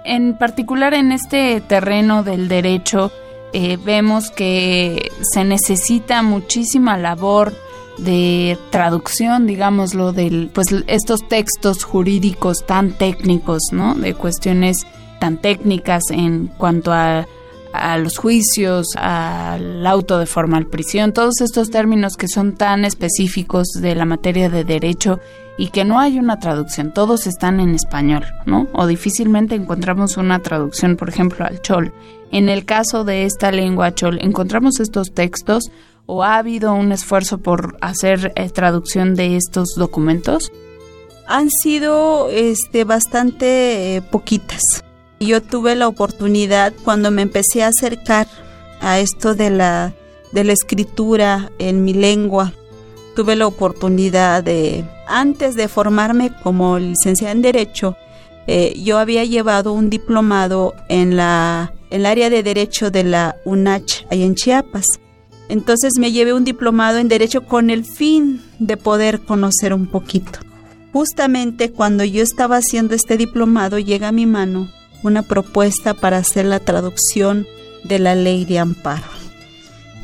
En 0.05 0.37
particular 0.37 0.93
en 0.95 1.11
este 1.11 1.61
terreno 1.61 2.23
del 2.23 2.47
derecho, 2.47 3.11
eh, 3.53 3.77
vemos 3.83 4.31
que 4.31 5.11
se 5.33 5.43
necesita 5.43 6.23
muchísima 6.23 6.97
labor 6.97 7.53
de 7.97 8.57
traducción, 8.69 9.47
digámoslo, 9.47 10.13
de 10.13 10.49
pues 10.53 10.67
estos 10.87 11.27
textos 11.27 11.83
jurídicos 11.83 12.65
tan 12.65 12.91
técnicos, 12.91 13.69
¿no? 13.71 13.95
De 13.95 14.13
cuestiones 14.13 14.85
tan 15.19 15.37
técnicas 15.37 16.03
en 16.09 16.47
cuanto 16.47 16.91
a, 16.91 17.27
a 17.73 17.97
los 17.97 18.17
juicios, 18.17 18.95
al 18.95 19.85
auto 19.85 20.17
de 20.17 20.25
formal 20.25 20.67
prisión, 20.67 21.13
todos 21.13 21.41
estos 21.41 21.69
términos 21.69 22.17
que 22.17 22.27
son 22.27 22.55
tan 22.55 22.85
específicos 22.85 23.67
de 23.79 23.95
la 23.95 24.05
materia 24.05 24.49
de 24.49 24.63
derecho 24.63 25.19
y 25.57 25.67
que 25.67 25.85
no 25.85 25.99
hay 25.99 26.17
una 26.17 26.39
traducción, 26.39 26.91
todos 26.91 27.27
están 27.27 27.59
en 27.59 27.75
español, 27.75 28.25
¿no? 28.45 28.67
O 28.73 28.87
difícilmente 28.87 29.53
encontramos 29.55 30.17
una 30.17 30.39
traducción, 30.39 30.95
por 30.95 31.09
ejemplo, 31.09 31.45
al 31.45 31.61
chol. 31.61 31.93
En 32.31 32.49
el 32.49 32.65
caso 32.65 33.03
de 33.03 33.25
esta 33.25 33.51
lengua 33.51 33.93
chol, 33.93 34.17
encontramos 34.21 34.79
estos 34.79 35.11
textos 35.13 35.69
o 36.05 36.23
ha 36.23 36.37
habido 36.37 36.73
un 36.73 36.91
esfuerzo 36.91 37.37
por 37.37 37.77
hacer 37.81 38.33
eh, 38.35 38.49
traducción 38.49 39.15
de 39.15 39.35
estos 39.37 39.69
documentos? 39.75 40.51
Han 41.27 41.49
sido 41.49 42.29
este, 42.29 42.83
bastante 42.83 43.95
eh, 43.95 44.01
poquitas. 44.01 44.83
Yo 45.19 45.41
tuve 45.41 45.75
la 45.75 45.87
oportunidad 45.87 46.73
cuando 46.83 47.11
me 47.11 47.21
empecé 47.21 47.63
a 47.63 47.67
acercar 47.67 48.27
a 48.81 48.99
esto 48.99 49.35
de 49.35 49.51
la, 49.51 49.93
de 50.31 50.43
la 50.43 50.53
escritura 50.53 51.51
en 51.59 51.83
mi 51.83 51.93
lengua. 51.93 52.53
Tuve 53.15 53.35
la 53.35 53.47
oportunidad 53.47 54.43
de, 54.43 54.83
antes 55.07 55.55
de 55.55 55.67
formarme 55.67 56.31
como 56.43 56.79
licenciada 56.79 57.31
en 57.31 57.41
Derecho, 57.41 57.95
eh, 58.47 58.73
yo 58.81 58.97
había 58.97 59.23
llevado 59.23 59.71
un 59.71 59.89
diplomado 59.89 60.73
en 60.89 61.15
la 61.15 61.73
el 61.91 62.05
área 62.05 62.29
de 62.29 62.41
Derecho 62.41 62.89
de 62.89 63.03
la 63.03 63.35
UNACH, 63.45 64.05
ahí 64.09 64.23
en 64.23 64.33
Chiapas. 64.33 64.85
Entonces 65.51 65.99
me 65.99 66.11
llevé 66.13 66.33
un 66.33 66.45
diplomado 66.45 66.97
en 66.97 67.09
Derecho 67.09 67.41
con 67.41 67.69
el 67.69 67.83
fin 67.83 68.41
de 68.59 68.77
poder 68.77 69.19
conocer 69.19 69.73
un 69.73 69.85
poquito. 69.85 70.39
Justamente 70.93 71.71
cuando 71.71 72.05
yo 72.05 72.23
estaba 72.23 72.55
haciendo 72.55 72.95
este 72.95 73.17
diplomado 73.17 73.77
llega 73.77 74.07
a 74.07 74.13
mi 74.13 74.25
mano 74.25 74.69
una 75.03 75.23
propuesta 75.23 75.93
para 75.93 76.19
hacer 76.19 76.45
la 76.45 76.61
traducción 76.61 77.45
de 77.83 77.99
la 77.99 78.15
ley 78.15 78.45
de 78.45 78.59
amparo. 78.59 79.03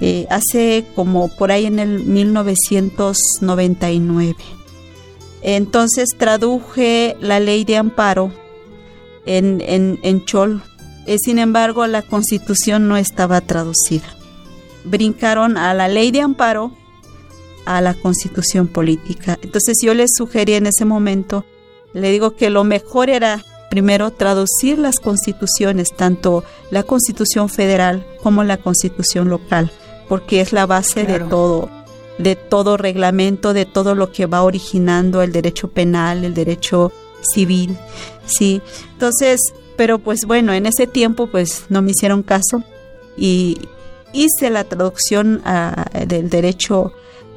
Eh, 0.01 0.27
hace 0.29 0.83
como 0.95 1.29
por 1.29 1.53
ahí 1.53 1.65
en 1.65 1.79
el 1.79 2.03
1999. 2.03 4.35
Entonces 5.43 6.09
traduje 6.17 7.15
la 7.21 7.39
ley 7.39 7.63
de 7.63 7.77
amparo 7.77 8.33
en, 9.25 9.63
en, 9.65 9.97
en 10.03 10.25
Chol. 10.25 10.61
Eh, 11.05 11.15
sin 11.23 11.39
embargo, 11.39 11.87
la 11.87 12.01
constitución 12.01 12.89
no 12.89 12.97
estaba 12.97 13.39
traducida. 13.39 14.16
Brincaron 14.89 15.57
a 15.57 15.73
la 15.73 15.87
ley 15.87 16.11
de 16.11 16.21
amparo 16.21 16.71
a 17.65 17.81
la 17.81 17.93
constitución 17.93 18.67
política. 18.67 19.37
Entonces 19.41 19.77
yo 19.81 19.93
les 19.93 20.11
sugerí 20.17 20.53
en 20.53 20.67
ese 20.67 20.85
momento, 20.85 21.45
le 21.93 22.11
digo 22.11 22.35
que 22.35 22.49
lo 22.49 22.63
mejor 22.63 23.09
era 23.09 23.43
primero 23.69 24.11
traducir 24.11 24.79
las 24.79 24.99
constituciones, 24.99 25.93
tanto 25.95 26.45
la 26.71 26.83
constitución 26.83 27.49
federal 27.49 28.05
como 28.23 28.43
la 28.45 28.57
constitución 28.57 29.29
local, 29.29 29.71
porque 30.07 30.39
es 30.39 30.53
la 30.53 30.65
base 30.65 31.03
de 31.03 31.19
todo, 31.19 31.69
de 32.17 32.37
todo 32.37 32.77
reglamento, 32.77 33.53
de 33.53 33.65
todo 33.65 33.95
lo 33.95 34.13
que 34.13 34.25
va 34.25 34.43
originando 34.43 35.21
el 35.21 35.33
derecho 35.33 35.67
penal, 35.67 36.23
el 36.23 36.33
derecho 36.33 36.93
civil, 37.21 37.77
sí. 38.25 38.61
Entonces, 38.93 39.41
pero 39.75 39.99
pues 39.99 40.25
bueno, 40.25 40.53
en 40.53 40.65
ese 40.65 40.87
tiempo 40.87 41.27
pues 41.27 41.65
no 41.67 41.81
me 41.81 41.91
hicieron 41.91 42.23
caso 42.23 42.63
y 43.17 43.57
hice 44.13 44.49
la 44.49 44.63
traducción 44.63 45.41
ah, 45.45 45.85
del 46.07 46.29
derecho 46.29 46.93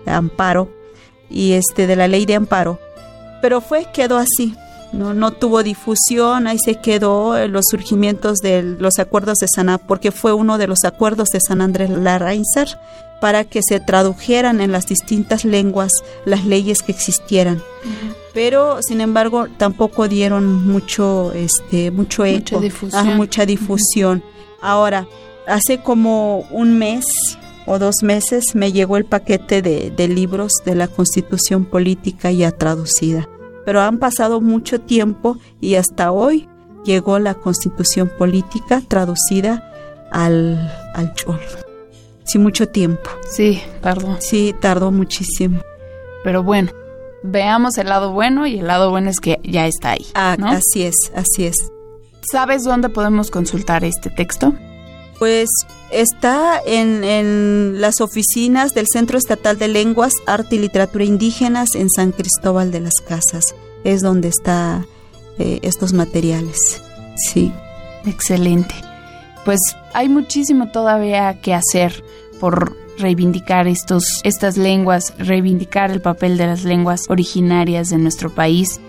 amparo 0.07 0.71
y 1.29 1.53
este 1.53 1.87
de 1.87 1.97
la 1.97 2.09
ley 2.09 2.27
de 2.27 2.35
amparo, 2.35 2.79
pero 3.41 3.61
fue 3.61 3.87
quedó 3.93 4.19
así, 4.19 4.55
no, 4.93 5.15
no 5.15 5.31
tuvo 5.31 5.63
difusión, 5.63 6.47
ahí 6.47 6.59
se 6.59 6.77
quedó 6.77 7.47
los 7.47 7.67
surgimientos 7.71 8.39
de 8.39 8.63
los 8.63 8.99
acuerdos 8.99 9.39
de 9.39 9.47
San 9.49 9.79
porque 9.87 10.11
fue 10.11 10.33
uno 10.33 10.59
de 10.59 10.67
los 10.67 10.85
acuerdos 10.85 11.29
de 11.29 11.41
San 11.41 11.61
Andrés 11.61 11.91
Larrainzar 11.91 12.81
para 13.21 13.45
que 13.45 13.61
se 13.63 13.79
tradujeran 13.81 14.61
en 14.61 14.73
las 14.73 14.87
distintas 14.87 15.45
lenguas 15.45 15.93
las 16.25 16.45
leyes 16.45 16.83
que 16.83 16.93
existieran. 16.93 17.63
Pero 18.33 18.83
sin 18.83 19.01
embargo 19.01 19.47
tampoco 19.57 20.09
dieron 20.09 20.67
mucho 20.67 21.33
este 21.33 21.91
mucho 21.91 22.25
eco, 22.25 22.57
mucha 22.57 22.61
difusión. 22.61 23.17
mucha 23.17 23.47
difusión. 23.47 24.25
Ahora, 24.63 25.07
hace 25.51 25.79
como 25.83 26.41
un 26.51 26.79
mes 26.79 27.05
o 27.67 27.79
dos 27.79 28.03
meses 28.03 28.55
me 28.55 28.73
llegó 28.73 28.97
el 28.97 29.05
paquete 29.05 29.63
de, 29.63 29.91
de 29.91 30.09
libros 30.09 30.53
de 30.65 30.75
la 30.75 30.89
Constitución 30.89 31.65
Política 31.65 32.31
ya 32.31 32.51
traducida 32.53 33.29
pero 33.65 33.83
han 33.83 33.99
pasado 33.99 34.41
mucho 34.41 34.81
tiempo 34.81 35.39
y 35.61 35.77
hasta 35.77 36.13
hoy 36.13 36.49
llegó 36.85 37.19
la 37.19 37.35
constitución 37.35 38.11
política 38.19 38.83
traducida 38.87 39.73
al, 40.11 40.73
al 40.95 41.15
chol. 41.15 41.41
Sí, 42.25 42.39
mucho 42.39 42.69
tiempo. 42.69 43.11
Sí, 43.29 43.63
tardó. 43.81 44.17
Sí, 44.21 44.55
tardó 44.61 44.91
muchísimo. 44.91 45.61
Pero 46.25 46.43
bueno, 46.43 46.73
veamos 47.23 47.79
el 47.79 47.89
lado 47.89 48.13
bueno 48.13 48.47
y 48.47 48.59
el 48.59 48.67
lado 48.67 48.91
bueno 48.91 49.11
es 49.11 49.21
que 49.21 49.39
ya 49.45 49.67
está 49.67 49.93
ahí. 49.93 50.07
Ah, 50.15 50.37
así 50.41 50.83
es, 50.83 50.97
así 51.15 51.47
es. 51.47 51.57
¿Sabes 52.23 52.65
dónde 52.65 52.89
podemos 52.89 53.31
consultar 53.31 53.85
este 53.85 54.11
texto? 54.11 54.55
Pues 55.21 55.49
está 55.93 56.61
en, 56.67 57.81
las 57.81 58.01
oficinas 58.01 58.75
del 58.75 58.87
Centro 58.93 59.19
Estatal 59.19 59.57
de 59.57 59.69
Lenguas, 59.69 60.15
Arte 60.27 60.57
y 60.57 60.59
Literatura 60.59 61.05
Indígenas 61.05 61.77
en 61.77 61.89
San 61.91 62.11
Cristóbal 62.11 62.73
de 62.73 62.81
las 62.81 63.01
Casas. 63.07 63.55
Es 63.85 64.03
donde 64.03 64.27
están 64.27 64.89
eh, 65.39 65.61
estos 65.63 65.93
materiales. 65.93 66.83
Sí. 67.17 67.53
Excelente. 68.07 68.75
Pues 69.45 69.61
hay 69.93 70.09
muchísimo 70.09 70.71
todavía 70.71 71.41
que 71.41 71.55
hacer 71.55 72.05
por 72.39 72.77
reivindicar 72.99 73.67
estos, 73.67 74.21
estas 74.25 74.57
lenguas, 74.57 75.15
reivindicar 75.19 75.91
el 75.91 76.01
papel 76.01 76.37
de 76.37 76.47
las 76.47 76.65
lenguas 76.65 77.03
originarias 77.09 77.89
de 77.91 77.99
nuestro 77.99 78.31
país 78.31 78.81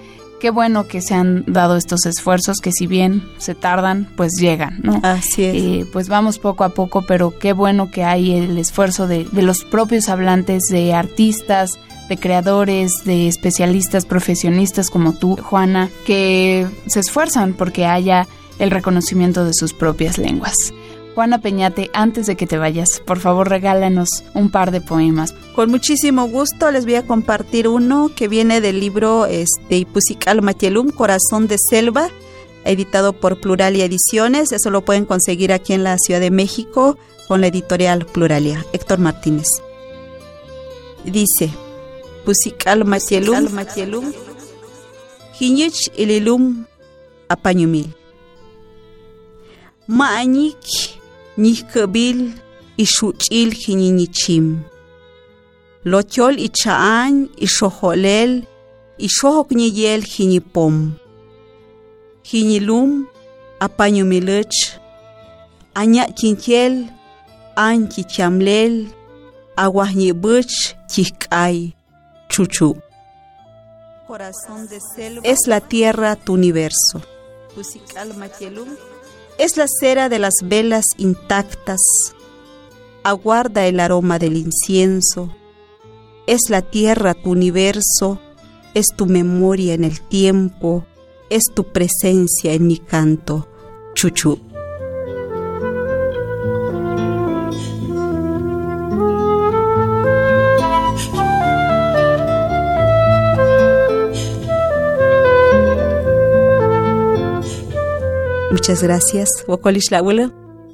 qué 0.42 0.50
bueno 0.50 0.88
que 0.88 1.02
se 1.02 1.14
han 1.14 1.46
dado 1.46 1.78
estos 1.78 2.06
esfuerzos 2.08 2.58
que 2.58 2.72
si 2.72 2.88
bien 2.88 3.24
se 3.38 3.54
tardan, 3.54 4.10
pues 4.16 4.34
llegan, 4.40 4.80
¿no? 4.82 5.00
Así 5.04 5.44
es. 5.44 5.56
Eh, 5.56 5.86
pues 5.94 6.10
vamos 6.10 6.40
poco 6.40 6.64
a 6.64 6.70
poco, 6.70 7.04
pero 7.04 7.38
qué 7.38 7.54
bueno 7.54 7.92
que 7.92 8.04
hay 8.04 8.34
el 8.34 8.58
esfuerzo 8.58 9.08
de, 9.08 9.26
de 9.32 9.44
los 9.44 9.64
propios 9.64 10.10
hablantes, 10.10 10.64
de 10.64 10.94
artistas, 10.96 11.80
de 12.10 12.18
creadores, 12.18 13.04
de 13.06 13.28
especialistas, 13.28 14.06
profesionistas 14.06 14.90
como 14.90 15.14
tú, 15.14 15.38
Juana, 15.38 15.90
que 16.06 16.68
se 16.88 17.02
esfuerzan 17.02 17.54
porque 17.54 17.86
haya 17.86 18.28
el 18.58 18.72
reconocimiento 18.72 19.46
de 19.46 19.54
sus 19.54 19.74
propias 19.74 20.18
lenguas. 20.18 20.56
Juana 21.14 21.40
Peñate, 21.40 21.92
antes 21.94 22.26
de 22.26 22.36
que 22.36 22.48
te 22.48 22.58
vayas, 22.58 23.02
por 23.06 23.20
favor 23.20 23.50
regálanos 23.50 24.24
un 24.34 24.50
par 24.50 24.72
de 24.72 24.82
poemas. 24.82 25.36
Con 25.56 25.70
muchísimo 25.70 26.28
gusto 26.30 26.72
les 26.72 26.86
voy 26.86 26.96
a 26.96 27.06
compartir 27.06 27.68
uno 27.68 28.10
que 28.16 28.30
viene 28.30 28.62
del 28.62 28.80
libro 28.80 29.26
este, 29.26 29.78
Ipusical 29.78 30.42
Matielum, 30.42 30.92
Corazón 30.92 31.48
de 31.48 31.58
Selva, 31.58 32.10
editado 32.64 33.12
por 33.12 33.42
Pluralia 33.42 33.84
Ediciones. 33.84 34.54
Eso 34.54 34.70
lo 34.70 34.86
pueden 34.86 35.06
conseguir 35.06 35.52
aquí 35.52 35.74
en 35.74 35.84
la 35.84 35.98
Ciudad 35.98 36.22
de 36.22 36.32
México 36.32 36.98
con 37.28 37.42
la 37.42 37.48
editorial 37.48 38.06
Pluralia. 38.06 38.66
Héctor 38.72 39.00
Martínez. 39.00 39.48
Dice, 41.04 41.50
Pusical 42.24 42.86
Matielum, 42.86 43.52
Matielum, 43.52 44.14
Ililum 45.98 46.66
Apañumil. 47.28 47.94
Ma'añik 49.88 50.64
ñihk'äbil 51.38 52.40
ixuch'il 52.78 53.54
jiniñichim. 53.54 54.64
Lotyol 55.84 56.38
icha'añ 56.38 57.14
ixojo'lel 57.46 58.46
ixojokñiyel 59.06 60.02
jinipom. 60.06 60.76
Jinilum 62.24 63.08
apañumilech 63.60 64.78
aña 65.74 66.06
kintiel 66.18 66.74
an 67.56 67.88
kichamlel 67.90 68.94
aguajñibich 69.56 70.76
kik'ay 70.92 71.74
chuchu. 72.30 72.78
Es 75.24 75.48
la 75.48 75.62
tierra 75.62 76.16
tu 76.16 76.34
universo. 76.34 77.02
Es 79.38 79.58
la 79.58 79.66
cera 79.68 80.10
de 80.10 80.20
las 80.20 80.34
velas 80.44 80.86
intactas, 80.98 81.82
aguarda 83.04 83.66
el 83.66 83.80
aroma 83.80 84.20
del 84.20 84.38
incienso. 84.38 85.30
Es 86.28 86.50
la 86.50 86.62
tierra 86.62 87.14
tu 87.14 87.32
universo, 87.32 88.20
es 88.74 88.88
tu 88.96 89.06
memoria 89.06 89.74
en 89.74 89.84
el 89.84 90.02
tiempo, 90.02 90.86
es 91.30 91.44
tu 91.54 91.72
presencia 91.72 92.54
en 92.54 92.68
mi 92.68 92.78
canto. 92.78 93.48
Chuchu. 93.94 94.40
Muchas 108.52 108.84
gracias. 108.84 109.30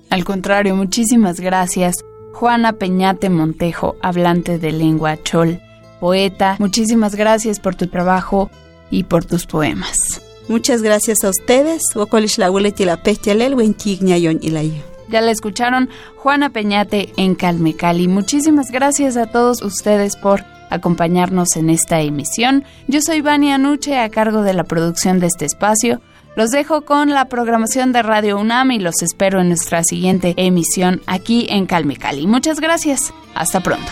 Al 0.09 0.23
contrario, 0.23 0.75
muchísimas 0.75 1.39
gracias. 1.39 1.95
Juana 2.37 2.73
Peñate 2.73 3.31
Montejo, 3.31 3.95
hablante 3.99 4.59
de 4.59 4.71
lengua 4.71 5.17
chol, 5.23 5.59
poeta. 5.99 6.55
Muchísimas 6.59 7.15
gracias 7.15 7.59
por 7.59 7.73
tu 7.73 7.87
trabajo 7.87 8.51
y 8.91 9.05
por 9.05 9.25
tus 9.25 9.47
poemas. 9.47 10.21
Muchas 10.47 10.83
gracias 10.83 11.23
a 11.23 11.31
ustedes. 11.31 11.81
Ya 15.09 15.21
la 15.21 15.31
escucharon 15.31 15.89
Juana 16.17 16.51
Peñate 16.51 17.11
en 17.17 17.33
Calmecali. 17.33 18.07
Muchísimas 18.07 18.69
gracias 18.69 19.17
a 19.17 19.25
todos 19.25 19.63
ustedes 19.63 20.15
por 20.15 20.45
acompañarnos 20.69 21.55
en 21.55 21.71
esta 21.71 22.01
emisión. 22.01 22.65
Yo 22.87 23.01
soy 23.01 23.21
Vania 23.21 23.55
Anuche 23.55 23.97
a 23.97 24.09
cargo 24.09 24.43
de 24.43 24.53
la 24.53 24.63
producción 24.63 25.19
de 25.19 25.25
este 25.25 25.45
espacio. 25.45 26.01
Los 26.37 26.51
dejo 26.51 26.81
con 26.81 27.09
la 27.09 27.29
programación 27.29 27.91
de 27.93 28.03
Radio 28.03 28.37
UNAM 28.37 28.69
y 28.69 28.77
los 28.77 29.01
espero 29.01 29.41
en 29.41 29.47
nuestra 29.47 29.83
siguiente 29.83 30.35
emisión 30.37 31.01
aquí 31.07 31.47
en 31.49 31.65
Calmecali. 31.65 32.27
Muchas 32.27 32.59
gracias. 32.59 33.11
Hasta 33.33 33.61
pronto. 33.61 33.91